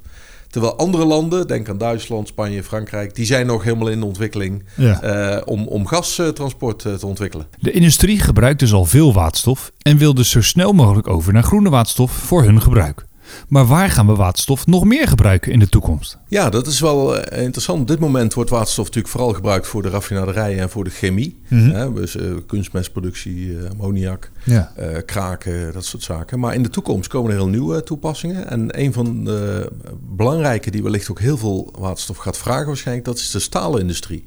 Terwijl 0.49 0.77
andere 0.77 1.05
landen, 1.05 1.47
denk 1.47 1.69
aan 1.69 1.77
Duitsland, 1.77 2.27
Spanje, 2.27 2.63
Frankrijk, 2.63 3.15
die 3.15 3.25
zijn 3.25 3.45
nog 3.45 3.63
helemaal 3.63 3.87
in 3.87 3.99
de 3.99 4.05
ontwikkeling 4.05 4.63
Ja. 4.75 5.01
eh, 5.01 5.41
om, 5.45 5.67
om 5.67 5.87
gastransport 5.87 6.85
eh, 6.85 6.93
te 6.93 7.05
ontwikkelen. 7.05 7.47
De 7.59 7.71
industrie 7.71 8.19
gebruikt 8.19 8.59
dus 8.59 8.73
al 8.73 8.85
veel 8.85 9.13
waterstof 9.13 9.71
en 9.81 9.97
wil 9.97 10.13
dus 10.13 10.29
zo 10.29 10.41
snel 10.41 10.73
mogelijk 10.73 11.07
over 11.07 11.33
naar 11.33 11.43
groene 11.43 11.69
waterstof 11.69 12.11
voor 12.11 12.43
hun 12.43 12.61
gebruik. 12.61 13.05
Maar 13.47 13.65
waar 13.65 13.89
gaan 13.89 14.07
we 14.07 14.15
waterstof 14.15 14.65
nog 14.65 14.83
meer 14.83 15.07
gebruiken 15.07 15.51
in 15.51 15.59
de 15.59 15.69
toekomst? 15.69 16.17
Ja, 16.27 16.49
dat 16.49 16.67
is 16.67 16.79
wel 16.79 17.17
eh, 17.17 17.43
interessant. 17.43 17.81
Op 17.81 17.87
dit 17.87 17.99
moment 17.99 18.33
wordt 18.33 18.49
waterstof 18.49 18.85
natuurlijk 18.85 19.13
vooral 19.13 19.33
gebruikt 19.33 19.67
voor 19.67 19.81
de 19.81 19.89
raffinaderijen 19.89 20.59
en 20.59 20.69
voor 20.69 20.83
de 20.83 20.89
chemie. 20.89 21.39
Mhm. 21.47 21.69
Hè, 21.69 21.93
dus 21.93 22.15
eh, 22.15 22.25
kunstmestproductie, 22.47 23.57
eh, 23.57 23.69
ammoniak, 23.69 24.31
Ja. 24.43 24.71
kraken, 25.05 25.73
dat 25.73 25.85
soort 25.85 26.03
zaken. 26.03 26.39
Maar 26.39 26.53
in 26.53 26.63
de 26.63 26.69
toekomst 26.69 27.09
komen 27.09 27.31
er 27.31 27.37
heel 27.37 27.47
nieuwe 27.47 27.83
toepassingen. 27.83 28.49
En 28.49 28.79
een 28.79 28.93
van 28.93 29.23
de 29.23 29.71
belangrijke 30.15 30.71
die 30.71 30.83
wellicht 30.83 31.09
ook 31.09 31.19
heel 31.19 31.37
veel 31.37 31.73
waterstof 31.79 32.17
gaat 32.17 32.37
vragen 32.37 32.67
waarschijnlijk, 32.67 33.05
dat 33.07 33.17
is 33.17 33.31
de 33.31 33.39
staalindustrie. 33.39 34.23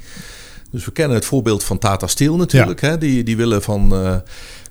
Dus 0.71 0.85
we 0.85 0.93
kennen 0.93 1.17
het 1.17 1.25
voorbeeld 1.25 1.65
van 1.65 1.79
Tata 1.79 2.07
Steel 2.07 2.37
natuurlijk. 2.37 2.81
Hè? 2.81 2.99
Die, 2.99 3.23
die 3.23 3.37
willen 3.37 3.63
van 3.63 3.93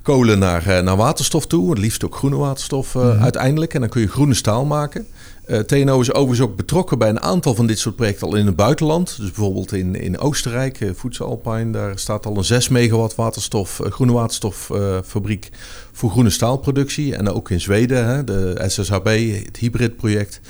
kolen 0.10 0.40
naar, 0.40 0.68
eh, 0.68 0.84
naar 0.84 0.96
waterstof 0.96 1.46
toe. 1.46 1.70
Het 1.70 1.80
liefst 1.80 2.06
ook 2.06 2.16
groene 2.16 2.36
waterstof 2.36 2.96
eh, 2.96 3.22
uiteindelijk. 3.22 3.74
En 3.74 3.80
dan 3.80 3.90
kun 3.90 4.02
je 4.02 4.08
groene 4.08 4.34
staal 4.34 4.66
maken. 4.66 5.08
Eh 5.50 5.60
TNO 5.60 6.00
is 6.00 6.14
overigens 6.14 6.50
ook 6.50 6.56
betrokken 6.56 6.98
bij 6.98 7.10
een 7.10 7.22
aantal 7.22 7.56
van 7.56 7.68
dit 7.68 7.80
soort 7.80 7.96
projecten 7.96 8.28
al 8.28 8.36
in 8.36 8.46
het 8.46 8.56
buitenland. 8.56 9.18
Dus 9.18 9.32
bijvoorbeeld 9.32 9.74
in, 9.74 9.96
in 9.96 10.20
Oostenrijk, 10.20 10.94
Alpine, 11.20 11.72
daar 11.72 12.00
staat 12.00 12.26
al 12.26 12.38
een 12.38 12.44
6 12.44 12.70
megawatt 12.70 13.16
waterstof, 13.16 13.80
eh, 13.80 13.92
groene 13.92 14.12
waterstoffabriek 14.12 15.50
voor 15.92 16.10
groene 16.10 16.30
staalproductie. 16.30 17.16
En 17.16 17.30
ook 17.30 17.50
in 17.50 17.62
Zweden, 17.62 18.06
hè, 18.06 18.24
de 18.24 18.64
SSHB, 18.68 19.06
het 19.46 19.58
hybridproject, 19.58 20.42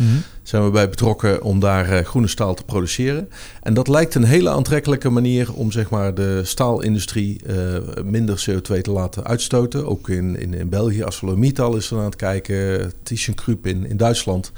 zijn 0.43 0.63
we 0.63 0.69
bij 0.69 0.89
betrokken 0.89 1.41
om 1.41 1.59
daar 1.59 2.05
groene 2.05 2.27
staal 2.27 2.53
te 2.53 2.63
produceren. 2.63 3.29
En 3.62 3.73
dat 3.73 3.88
lijkt 3.88 4.15
een 4.15 4.23
hele 4.23 4.49
aantrekkelijke 4.49 5.09
manier 5.09 5.53
om 5.53 5.71
zeg 5.71 5.89
maar, 5.89 6.13
de 6.13 6.41
staalindustrie 6.43 7.41
minder 8.03 8.45
CO2 8.49 8.81
te 8.81 8.91
laten 8.91 9.23
uitstoten. 9.23 9.88
Ook 9.88 10.09
in, 10.09 10.39
in, 10.39 10.53
in 10.53 10.69
België, 10.69 11.03
ArcelorMittal 11.03 11.75
is 11.75 11.91
er 11.91 11.97
aan 11.97 12.03
het 12.05 12.15
kijken, 12.15 12.93
ThyssenKrupp 13.03 13.67
in, 13.67 13.85
in 13.85 13.97
Duitsland. 13.97 14.51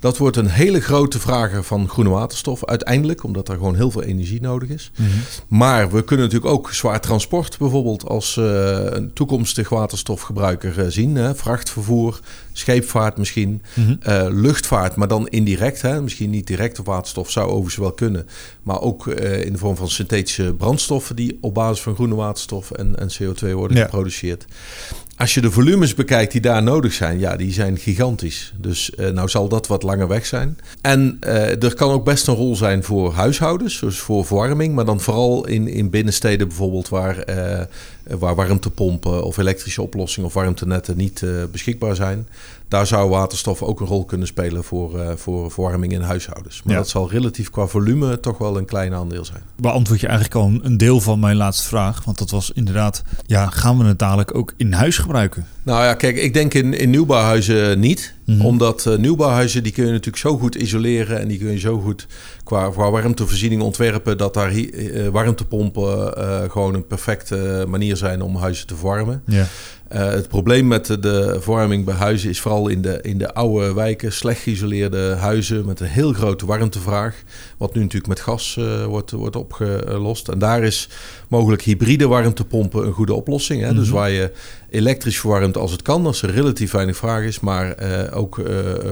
Dat 0.00 0.18
wordt 0.18 0.36
een 0.36 0.48
hele 0.48 0.80
grote 0.80 1.18
vrager 1.20 1.64
van 1.64 1.88
groene 1.88 2.10
waterstof 2.10 2.64
uiteindelijk, 2.66 3.24
omdat 3.24 3.48
er 3.48 3.54
gewoon 3.54 3.74
heel 3.74 3.90
veel 3.90 4.02
energie 4.02 4.40
nodig 4.40 4.68
is. 4.68 4.90
Maar 5.48 5.90
we 5.90 6.04
kunnen 6.04 6.26
natuurlijk 6.26 6.52
ook 6.54 6.72
zwaar 6.72 7.00
transport 7.00 7.58
bijvoorbeeld 7.58 8.08
als 8.08 8.36
eh, 8.36 8.44
een 8.84 9.12
toekomstig 9.12 9.68
waterstofgebruiker 9.68 10.80
eh, 10.80 10.86
zien. 10.88 11.14
Hè? 11.16 11.34
Vrachtvervoer, 11.34 12.20
scheepvaart 12.52 13.16
misschien, 13.16 13.62
eh, 14.00 14.26
luchtvaart, 14.30 14.96
maar 14.96 15.08
dan 15.08 15.28
indirect. 15.28 15.82
Hè? 15.82 16.02
Misschien 16.02 16.30
niet 16.30 16.46
direct 16.46 16.78
op 16.78 16.86
waterstof, 16.86 17.30
zou 17.30 17.46
overigens 17.46 17.76
wel 17.76 17.92
kunnen. 17.92 18.26
Maar 18.62 18.80
ook 18.80 19.06
in 19.06 19.52
de 19.52 19.58
vorm 19.58 19.76
van 19.76 19.88
synthetische 19.88 20.54
brandstoffen 20.58 21.16
die 21.16 21.38
op 21.40 21.54
basis 21.54 21.82
van 21.82 21.94
groene 21.94 22.14
waterstof 22.14 22.70
en, 22.70 22.98
en 22.98 23.08
CO2 23.12 23.52
worden 23.52 23.76
Ja. 23.76 23.84
geproduceerd. 23.84 24.44
Als 25.16 25.34
je 25.34 25.40
de 25.40 25.50
volumes 25.50 25.94
bekijkt 25.94 26.32
die 26.32 26.40
daar 26.40 26.62
nodig 26.62 26.92
zijn, 26.92 27.18
ja, 27.18 27.36
die 27.36 27.52
zijn 27.52 27.78
gigantisch. 27.78 28.52
Dus 28.56 28.92
nou 29.12 29.28
zal 29.28 29.48
dat 29.48 29.66
wat 29.72 29.82
langer 29.82 30.08
weg 30.08 30.26
zijn. 30.26 30.58
En 30.80 31.16
eh, 31.20 31.62
er 31.62 31.74
kan 31.74 31.90
ook 31.90 32.04
best 32.04 32.26
een 32.26 32.34
rol 32.34 32.56
zijn 32.56 32.82
voor 32.82 33.12
huishoudens, 33.12 33.80
dus 33.80 33.98
voor 33.98 34.24
verwarming. 34.24 34.74
Maar 34.74 34.84
dan 34.84 35.00
vooral 35.00 35.46
in, 35.46 35.68
in 35.68 35.90
binnensteden 35.90 36.48
bijvoorbeeld 36.48 36.88
waar, 36.88 37.18
eh, 37.18 37.60
waar 38.18 38.34
warmtepompen 38.34 39.24
of 39.24 39.36
elektrische 39.36 39.82
oplossingen 39.82 40.28
of 40.28 40.34
warmtenetten 40.34 40.96
niet 40.96 41.22
eh, 41.22 41.30
beschikbaar 41.52 41.94
zijn. 41.94 42.28
Daar 42.68 42.86
zou 42.86 43.10
waterstof 43.10 43.62
ook 43.62 43.80
een 43.80 43.86
rol 43.86 44.04
kunnen 44.04 44.26
spelen 44.26 44.64
voor, 44.64 45.00
eh, 45.00 45.16
voor 45.16 45.50
verwarming 45.50 45.92
in 45.92 46.00
huishoudens. 46.00 46.62
Maar 46.62 46.72
Ja. 46.74 46.80
dat 46.80 46.88
zal 46.88 47.10
relatief 47.10 47.50
qua 47.50 47.66
volume 47.66 48.20
toch 48.20 48.38
wel 48.38 48.56
een 48.58 48.64
klein 48.64 48.94
aandeel 48.94 49.24
zijn. 49.24 49.42
beantwoord 49.56 50.00
je 50.00 50.06
eigenlijk 50.06 50.36
al 50.36 50.46
een- 50.62 50.76
deel 50.76 51.00
van 51.00 51.20
mijn 51.20 51.36
laatste 51.36 51.68
vraag. 51.68 52.04
Want 52.04 52.18
dat 52.18 52.30
was 52.30 52.50
inderdaad, 52.50 53.02
ja, 53.26 53.46
gaan 53.50 53.78
we 53.78 53.84
het 53.84 53.98
dadelijk 53.98 54.34
ook 54.34 54.54
in 54.56 54.72
huis 54.72 54.98
gebruiken? 54.98 55.46
Nou 55.62 55.84
ja, 55.84 55.94
kijk, 55.94 56.16
ik 56.16 56.34
denk 56.34 56.54
in, 56.54 56.74
in 56.78 56.90
nieuwbouwhuizen 56.90 57.80
niet. 57.80 58.14
Mhm. 58.26 58.40
Omdat 58.40 58.86
eh, 58.86 58.96
nieuwbouwhuizen 58.98 59.62
die 59.62 59.72
kun 59.72 59.84
je 59.84 59.90
natuurlijk 59.90 60.16
zo 60.16 60.38
goed 60.38 60.54
isoleren 60.54 61.20
en 61.20 61.28
die 61.28 61.38
kun 61.38 61.50
je 61.50 61.58
zo 61.58 61.80
goed 61.80 62.06
qua, 62.44 62.70
qua 62.70 62.90
warmtevoorziening 62.90 63.62
ontwerpen 63.62 64.18
dat 64.18 64.34
daar 64.34 64.50
eh, 64.50 65.08
warmtepompen 65.08 66.16
eh, 66.16 66.50
gewoon 66.50 66.74
een 66.74 66.86
perfecte 66.86 67.64
manier 67.68 67.96
zijn 67.96 68.22
om 68.22 68.36
huizen 68.36 68.66
te 68.66 68.76
verwarmen. 68.76 69.22
Ja. 69.26 69.46
Eh, 69.88 70.08
het 70.08 70.28
probleem 70.28 70.66
met 70.66 70.86
de, 70.86 71.36
verwarming 71.40 71.84
bij 71.84 71.94
huizen 71.94 72.30
is 72.30 72.40
vooral 72.40 72.68
in 72.68 72.82
de, 72.82 72.98
in 73.02 73.18
de 73.18 73.34
oude 73.34 73.74
wijken, 73.74 74.12
slecht 74.12 74.40
geïsoleerde 74.40 75.14
huizen 75.18 75.66
met 75.66 75.80
een 75.80 75.86
heel 75.86 76.12
grote 76.12 76.46
warmtevraag. 76.46 77.22
Wat 77.56 77.74
nu 77.74 77.80
natuurlijk 77.80 78.08
met 78.08 78.20
gas 78.20 78.58
wordt, 78.86 79.10
wordt 79.10 79.36
opgelost. 79.36 80.28
En 80.28 80.38
daar 80.38 80.62
is 80.62 80.88
mogelijk 81.28 81.62
hybride 81.62 82.06
warmtepompen 82.06 82.86
een 82.86 82.92
goede 82.92 83.14
oplossing. 83.14 83.62
Hè? 83.62 83.74
Dus 83.74 83.88
waar 83.88 84.10
je 84.10 84.32
elektrisch 84.70 85.20
verwarmt 85.20 85.56
als 85.56 85.72
het 85.72 85.82
kan, 85.82 86.06
als 86.06 86.22
er 86.22 86.30
relatief 86.30 86.70
weinig 86.70 86.96
vraag 86.96 87.22
is, 87.22 87.40
maar 87.40 87.76
ook 88.12 88.40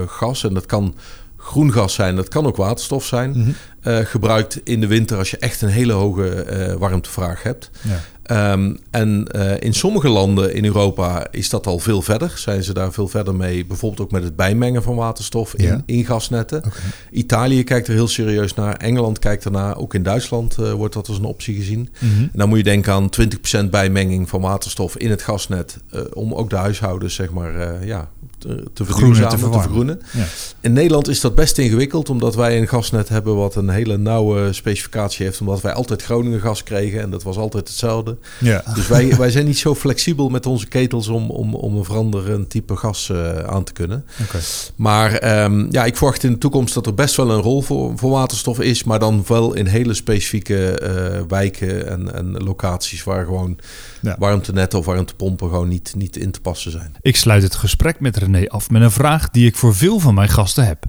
gas. 0.06 0.44
En 0.44 0.54
dat 0.54 0.66
kan 0.66 0.94
groen 1.40 1.72
gas 1.72 1.94
zijn, 1.94 2.16
dat 2.16 2.29
kan 2.29 2.46
ook 2.46 2.57
waterstof 2.57 3.05
zijn. 3.05 3.57
eh, 3.81 3.98
gebruikt 3.98 4.61
in 4.64 4.81
de 4.81 4.87
winter 4.87 5.18
als 5.18 5.31
je 5.31 5.37
echt 5.38 5.62
een 5.62 5.68
hele 5.68 5.92
hoge 5.92 6.29
eh, 6.42 6.74
warmtevraag 6.74 7.42
hebt. 7.42 7.70
Ja. 7.83 8.00
Ehm, 8.22 8.74
en 8.90 9.26
eh, 9.29 9.57
in 9.61 9.74
sommige 9.74 10.09
landen 10.09 10.55
in 10.55 10.64
Europa 10.64 11.26
is 11.31 11.48
dat 11.48 11.66
al 11.66 11.79
veel 11.79 12.03
verder. 12.03 12.33
Zijn 12.37 12.62
ze 12.62 12.74
daar 12.74 12.92
veel 12.92 13.09
verder 13.09 13.35
mee. 13.35 13.66
Bijvoorbeeld 13.66 14.00
ook 14.00 14.11
met 14.11 14.22
het 14.22 14.37
bijmengen 14.37 14.83
van 14.83 14.94
waterstof 14.96 15.55
in, 15.55 15.64
Ja. 15.66 15.83
in 15.87 16.05
gasnetten. 16.05 16.62
Italië 17.11 17.64
kijkt 17.64 17.88
er 17.88 17.94
heel 17.94 18.09
serieus 18.09 18.55
naar. 18.55 18.76
Engeland 18.76 19.18
kijkt 19.18 19.44
ernaar. 19.44 19.76
Ook 19.76 19.94
in 19.94 20.03
Duitsland 20.03 20.55
wordt 20.55 20.94
dat 20.94 21.09
als 21.09 21.18
een 21.18 21.24
optie 21.24 21.55
gezien. 21.57 21.88
Mhm. 21.98 22.20
En 22.22 22.31
dan 22.33 22.48
moet 22.48 22.59
je 22.59 22.64
denken 22.64 22.92
aan 22.92 23.09
20% 23.11 23.70
bijmenging 23.70 24.29
van 24.29 24.40
waterstof 24.40 24.96
in 24.96 25.11
het 25.11 25.22
gasnet. 25.22 25.79
om 26.14 26.35
ook 26.35 26.50
de 26.50 26.57
huishoudens 26.57 27.14
zeg 27.14 27.31
maar, 27.31 27.85
ja, 27.87 28.09
te, 28.40 28.64
te 28.72 28.85
verduurzamen, 28.85 29.50
te, 29.50 29.61
vergroenen. 29.61 30.00
Ja. 30.12 30.24
In 30.61 30.72
Nederland 30.72 31.09
is 31.09 31.20
dat 31.20 31.35
best 31.35 31.59
ingewikkeld, 31.59 32.09
omdat 32.11 32.35
wij 32.35 32.59
een 32.59 32.68
gasnet 32.68 33.09
hebben 33.09 33.37
wat 33.37 33.55
een 33.55 33.68
hele 33.68 33.98
nauwe 33.98 34.53
specificatie 34.53 35.24
heeft. 35.26 35.40
Omdat 35.40 35.61
wij 35.61 35.72
altijd 35.72 36.03
Groningen 36.03 36.40
gas 36.40 36.62
kregen 36.62 37.00
en 37.00 37.11
dat 37.11 37.22
was 37.22 37.37
altijd 37.37 37.68
hetzelfde. 37.68 38.16
Ja. 38.38 38.62
Dus 38.74 38.87
wij, 38.88 39.16
wij 39.16 39.31
zijn 39.31 39.44
niet 39.46 39.59
zo 39.59 39.74
flexibel 39.74 40.29
met 40.29 40.46
onze 40.46 40.68
ketels 40.68 41.09
om, 41.09 41.31
om, 41.31 41.55
om 41.55 41.76
een 41.76 41.85
veranderend 41.85 42.50
type 42.50 42.76
gas 42.76 43.11
eh, 43.11 43.38
aan 43.38 43.64
te 43.64 43.72
kunnen. 43.72 44.05
Oké. 44.22 44.38
Maar 44.76 45.14
ehm, 45.14 45.66
ja, 45.70 45.85
ik 45.85 45.96
verwacht 45.96 46.22
in 46.22 46.33
de 46.33 46.38
toekomst 46.38 46.74
dat 46.74 46.87
er 46.87 46.94
best 46.94 47.16
wel 47.16 47.31
een 47.31 47.40
rol 47.40 47.62
voor, 47.62 47.92
voor 47.98 48.11
waterstof 48.11 48.61
is. 48.61 48.85
Maar 48.85 48.98
dan 48.98 49.24
wel 49.26 49.55
in 49.55 49.66
hele 49.66 49.94
specifieke 49.94 50.70
eh, 50.79 51.20
wijken 51.29 51.88
en, 51.88 52.14
en 52.14 52.33
locaties 52.42 53.05
waar 53.05 53.24
gewoon 53.24 53.59
Ja. 54.00 54.16
warmtenetten 54.18 54.79
of 54.79 54.85
warmtepompen 54.85 55.48
gewoon 55.48 55.68
niet, 55.68 55.92
niet 55.96 56.16
in 56.16 56.31
te 56.31 56.40
passen 56.40 56.70
zijn. 56.70 56.94
Ik 57.00 57.16
sluit 57.16 57.42
het 57.42 57.55
gesprek 57.55 58.00
met 58.00 58.16
René 58.16 58.30
af 58.49 58.71
met 58.71 58.83
een 58.83 58.90
vraag 58.90 59.31
die 59.31 59.47
ik 59.47 59.57
voor 59.57 59.75
veel 59.75 59.99
van 59.99 60.14
mijn 60.14 60.29
gasten 60.29 60.66
heb. 60.66 60.85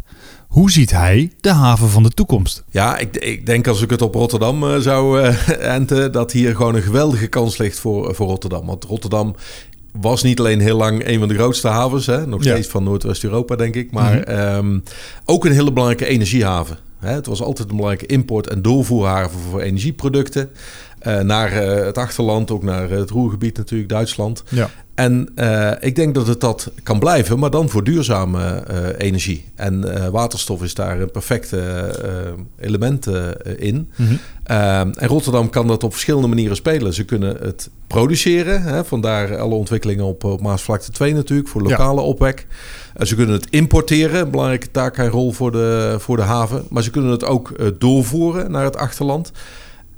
Hoe 0.47 0.71
ziet 0.71 0.91
hij 0.91 1.31
de 1.41 1.51
haven 1.51 1.89
van 1.89 2.03
de 2.03 2.09
toekomst? 2.09 2.63
Ja, 2.69 2.97
ik, 2.97 3.17
ik 3.17 3.45
denk 3.45 3.67
als 3.67 3.81
ik 3.81 3.89
het 3.89 4.01
op 4.01 4.13
Rotterdam 4.15 4.63
eh, 4.63 4.77
zou 4.77 5.21
eh, 5.21 5.49
enten, 5.75 6.11
dat 6.11 6.31
hier 6.31 6.55
gewoon 6.55 6.75
een 6.75 6.81
geweldige 6.81 7.27
kans 7.27 7.57
ligt 7.57 7.79
voor, 7.79 8.15
voor 8.15 8.27
Rotterdam. 8.27 8.65
Want 8.65 8.83
Rotterdam 8.83 9.35
was 10.01 10.23
niet 10.23 10.39
alleen 10.39 10.59
heel 10.59 10.77
lang 10.77 11.07
een 11.07 11.19
van 11.19 11.27
de 11.27 11.33
grootste 11.33 11.67
havens, 11.67 12.05
hè, 12.05 12.27
nog 12.27 12.43
Ja. 12.43 12.51
steeds 12.51 12.67
van 12.67 12.83
Noordwest-Europa, 12.83 13.55
denk 13.55 13.75
ik, 13.75 13.91
maar 13.91 14.19
ehm, 14.19 14.79
ook 15.25 15.45
een 15.45 15.51
hele 15.51 15.71
belangrijke 15.73 16.05
energiehaven. 16.13 16.77
Het 17.09 17.25
was 17.25 17.41
altijd 17.41 17.69
een 17.69 17.75
belangrijke 17.75 18.13
import- 18.13 18.47
en 18.47 18.61
doorvoerhaven 18.61 19.39
voor 19.39 19.61
energieproducten. 19.61 20.49
eh, 20.99 21.19
naar 21.19 21.51
eh, 21.51 21.85
het 21.85 21.97
achterland, 21.97 22.51
ook 22.51 22.63
naar 22.63 22.89
het 22.89 23.09
Roergebied 23.09 23.57
natuurlijk, 23.57 23.89
Duitsland. 23.89 24.43
Ja. 24.49 24.69
En 24.95 25.29
eh, 25.35 25.71
ik 25.79 25.95
denk 25.95 26.15
dat 26.15 26.27
het 26.27 26.41
dat 26.41 26.71
kan 26.83 26.99
blijven, 26.99 27.39
maar 27.39 27.49
dan 27.49 27.69
voor 27.69 27.83
duurzame 27.83 28.43
eh, 28.55 28.87
energie. 29.07 29.45
En 29.55 29.93
eh, 29.95 30.07
waterstof 30.07 30.63
is 30.63 30.73
daar 30.73 30.99
een 31.01 31.11
perfecte 31.11 31.59
eh, 31.59 32.65
element 32.67 33.07
eh, 33.07 33.27
in. 33.57 33.89
Mhm. 33.95 34.13
Ehm, 34.51 34.91
en 34.95 35.07
Rotterdam 35.07 35.49
kan 35.49 35.67
dat 35.67 35.83
op 35.83 35.91
verschillende 35.91 36.27
manieren 36.27 36.55
spelen. 36.55 36.93
Ze 36.93 37.03
kunnen 37.03 37.37
het 37.41 37.69
produceren, 37.87 38.61
hè, 38.61 38.85
vandaar 38.85 39.37
alle 39.37 39.55
ontwikkelingen 39.55 40.05
op, 40.05 40.23
op 40.23 40.41
Maasvlakte 40.41 40.91
2 40.91 41.13
natuurlijk, 41.13 41.49
voor 41.49 41.61
lokale 41.61 42.01
opwek. 42.01 42.47
Eh, 42.93 43.05
ze 43.05 43.15
kunnen 43.15 43.35
het 43.35 43.47
importeren, 43.49 44.21
een 44.21 44.31
belangrijke 44.31 44.71
taak 44.71 44.97
en 44.97 45.09
rol 45.09 45.31
voor 45.31 45.51
de, 45.51 45.95
voor 45.99 46.15
de 46.15 46.21
haven. 46.21 46.65
Maar 46.69 46.83
ze 46.83 46.89
kunnen 46.89 47.11
het 47.11 47.25
ook 47.25 47.51
eh, 47.51 47.67
doorvoeren 47.77 48.51
naar 48.51 48.63
het 48.63 48.77
achterland. 48.77 49.31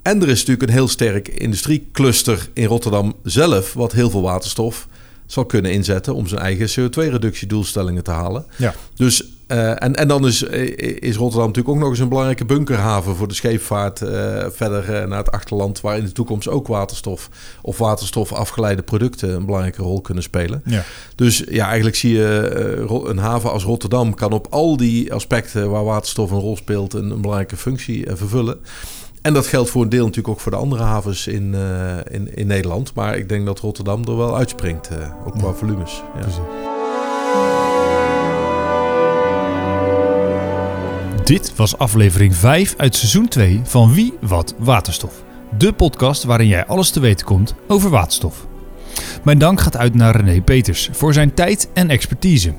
En 0.01 0.21
er 0.21 0.29
is 0.29 0.39
natuurlijk 0.39 0.67
een 0.67 0.77
heel 0.77 0.87
sterk 0.87 1.27
industriecluster 1.27 2.49
in 2.53 2.65
Rotterdam 2.65 3.13
zelf, 3.23 3.73
wat 3.73 3.91
heel 3.91 4.09
veel 4.09 4.21
waterstof 4.21 4.87
zal 5.25 5.45
kunnen 5.45 5.71
inzetten 5.71 6.15
om 6.15 6.27
zijn 6.27 6.41
eigen 6.41 6.69
CO2-reductiedoelstellingen 6.69 8.03
te 8.03 8.11
halen. 8.11 8.45
Ja. 8.55 8.73
Dus 8.95 9.25
Eh, 9.53 9.83
en, 9.83 9.95
en 9.95 10.07
dan 10.07 10.27
is, 10.27 10.43
is 10.43 11.15
Rotterdam 11.15 11.47
natuurlijk 11.47 11.75
ook 11.75 11.81
nog 11.81 11.89
eens 11.89 11.99
een 11.99 12.09
belangrijke 12.09 12.45
bunkerhaven 12.45 13.15
voor 13.15 13.27
de 13.27 13.33
scheepvaart 13.33 14.01
eh, 14.01 14.45
verder 14.49 14.95
eh, 14.95 15.07
naar 15.07 15.17
het 15.17 15.31
achterland, 15.31 15.81
waar 15.81 15.97
in 15.97 16.03
de 16.03 16.11
toekomst 16.11 16.47
ook 16.47 16.67
waterstof 16.67 17.29
of 17.61 17.77
waterstof 17.77 18.31
afgeleide 18.31 18.81
producten 18.81 19.29
een 19.29 19.45
belangrijke 19.45 19.81
rol 19.81 20.01
kunnen 20.01 20.23
spelen. 20.23 20.61
Ja. 20.65 20.83
Dus 21.15 21.43
ja, 21.49 21.65
eigenlijk 21.65 21.95
zie 21.95 22.13
je 22.13 22.37
eh, 22.89 23.09
een 23.09 23.17
haven 23.17 23.51
als 23.51 23.63
Rotterdam 23.63 24.13
kan 24.13 24.31
op 24.31 24.47
al 24.49 24.77
die 24.77 25.13
aspecten 25.13 25.69
waar 25.69 25.83
waterstof 25.83 26.31
een 26.31 26.39
rol 26.39 26.57
speelt 26.57 26.93
een, 26.93 27.11
een 27.11 27.21
belangrijke 27.21 27.57
functie 27.57 28.05
eh, 28.05 28.15
vervullen. 28.15 28.59
En 29.23 29.33
dat 29.33 29.47
geldt 29.47 29.69
voor 29.69 29.81
een 29.81 29.89
deel 29.89 30.05
natuurlijk 30.05 30.33
ook 30.33 30.39
voor 30.39 30.51
de 30.51 30.57
andere 30.57 30.83
havens 30.83 31.27
in, 31.27 31.53
eh, 31.53 32.15
in, 32.15 32.35
in 32.35 32.47
Nederland. 32.47 32.93
Maar 32.93 33.17
ik 33.17 33.29
denk 33.29 33.45
dat 33.45 33.59
Rotterdam 33.59 34.03
er 34.03 34.17
wel 34.17 34.37
uitspringt, 34.37 34.87
eh, 34.87 35.25
ook 35.25 35.37
qua 35.37 35.53
volumes. 35.53 36.03
Ja. 36.15 36.72
Dit 41.23 41.55
was 41.55 41.77
aflevering 41.77 42.35
5 42.35 42.73
uit 42.77 42.95
seizoen 42.95 43.27
2 43.27 43.61
van 43.63 43.93
Wie 43.93 44.13
Wat 44.21 44.55
Waterstof. 44.57 45.23
De 45.57 45.73
podcast 45.73 46.23
waarin 46.23 46.47
jij 46.47 46.65
alles 46.65 46.89
te 46.89 46.99
weten 46.99 47.25
komt 47.25 47.55
over 47.67 47.89
waterstof. 47.89 48.47
Mijn 49.23 49.37
dank 49.37 49.61
gaat 49.61 49.77
uit 49.77 49.93
naar 49.93 50.15
René 50.15 50.41
Peters 50.41 50.89
voor 50.91 51.13
zijn 51.13 51.33
tijd 51.33 51.69
en 51.73 51.89
expertise. 51.89 52.53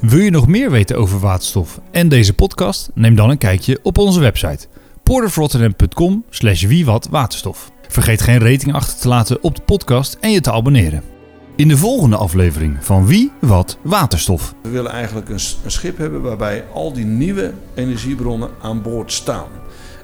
Wil 0.00 0.18
je 0.18 0.30
nog 0.30 0.46
meer 0.46 0.70
weten 0.70 0.96
over 0.96 1.20
waterstof 1.20 1.80
en 1.90 2.08
deze 2.08 2.34
podcast? 2.34 2.90
Neem 2.94 3.14
dan 3.14 3.30
een 3.30 3.38
kijkje 3.38 3.78
op 3.82 3.98
onze 3.98 4.20
website 4.20 4.66
porterofrotterdam.com 5.02 6.24
slash 6.30 6.64
wiewatwaterstof. 6.64 7.70
Vergeet 7.88 8.22
geen 8.22 8.38
rating 8.38 8.74
achter 8.74 8.98
te 8.98 9.08
laten 9.08 9.42
op 9.42 9.56
de 9.56 9.62
podcast 9.62 10.16
en 10.20 10.30
je 10.30 10.40
te 10.40 10.52
abonneren. 10.52 11.19
In 11.60 11.68
de 11.68 11.76
volgende 11.76 12.16
aflevering 12.16 12.76
van 12.80 13.06
Wie 13.06 13.32
Wat 13.40 13.78
Waterstof. 13.82 14.54
We 14.62 14.68
willen 14.68 14.90
eigenlijk 14.90 15.28
een, 15.28 15.40
schip 15.66 15.98
hebben 15.98 16.22
waarbij 16.22 16.64
al 16.72 16.92
die 16.92 17.04
nieuwe 17.04 17.52
energiebronnen 17.74 18.50
aan 18.60 18.82
boord 18.82 19.12
staan. 19.12 19.48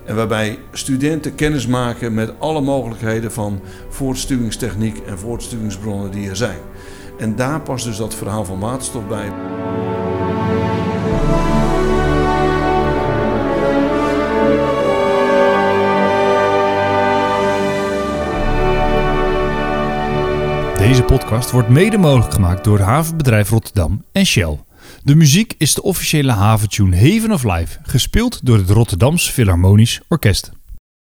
En 0.05 0.16
waarbij 0.16 0.59
studenten 0.73 1.35
kennis 1.35 1.66
maken 1.66 2.14
met 2.14 2.33
alle 2.38 2.61
mogelijkheden 2.61 3.33
van 3.33 3.61
voortstuwingstechniek 3.88 4.99
en 4.99 5.19
voortstuwingsbronnen 5.19 6.11
die 6.11 6.29
er 6.29 6.37
zijn. 6.37 6.59
En 7.19 7.37
daar 7.37 7.61
past 7.61 7.85
dus 7.85 7.97
dat 7.97 8.14
verhaal 8.14 8.45
van 8.45 8.61
waterstof 8.61 9.07
bij. 9.07 9.33
Deze 20.87 21.03
podcast 21.03 21.51
wordt 21.51 21.68
mede 21.68 21.99
mogelijk 21.99 22.33
gemaakt 22.33 22.64
door 22.64 22.79
Havenbedrijf 22.79 23.49
Rotterdam 23.49 24.05
en 24.12 24.27
Shell. 24.27 24.59
De 25.03 25.14
muziek 25.14 25.55
is 25.59 25.75
de 25.75 25.83
officiële 25.83 26.33
haventune 26.33 26.96
Haven 26.96 27.33
of 27.33 27.42
Life, 27.44 27.79
gespeeld 27.83 28.46
door 28.46 28.57
het 28.57 28.70
Rotterdams 28.70 29.31
Philharmonisch 29.31 30.01
Orkest. 30.09 30.53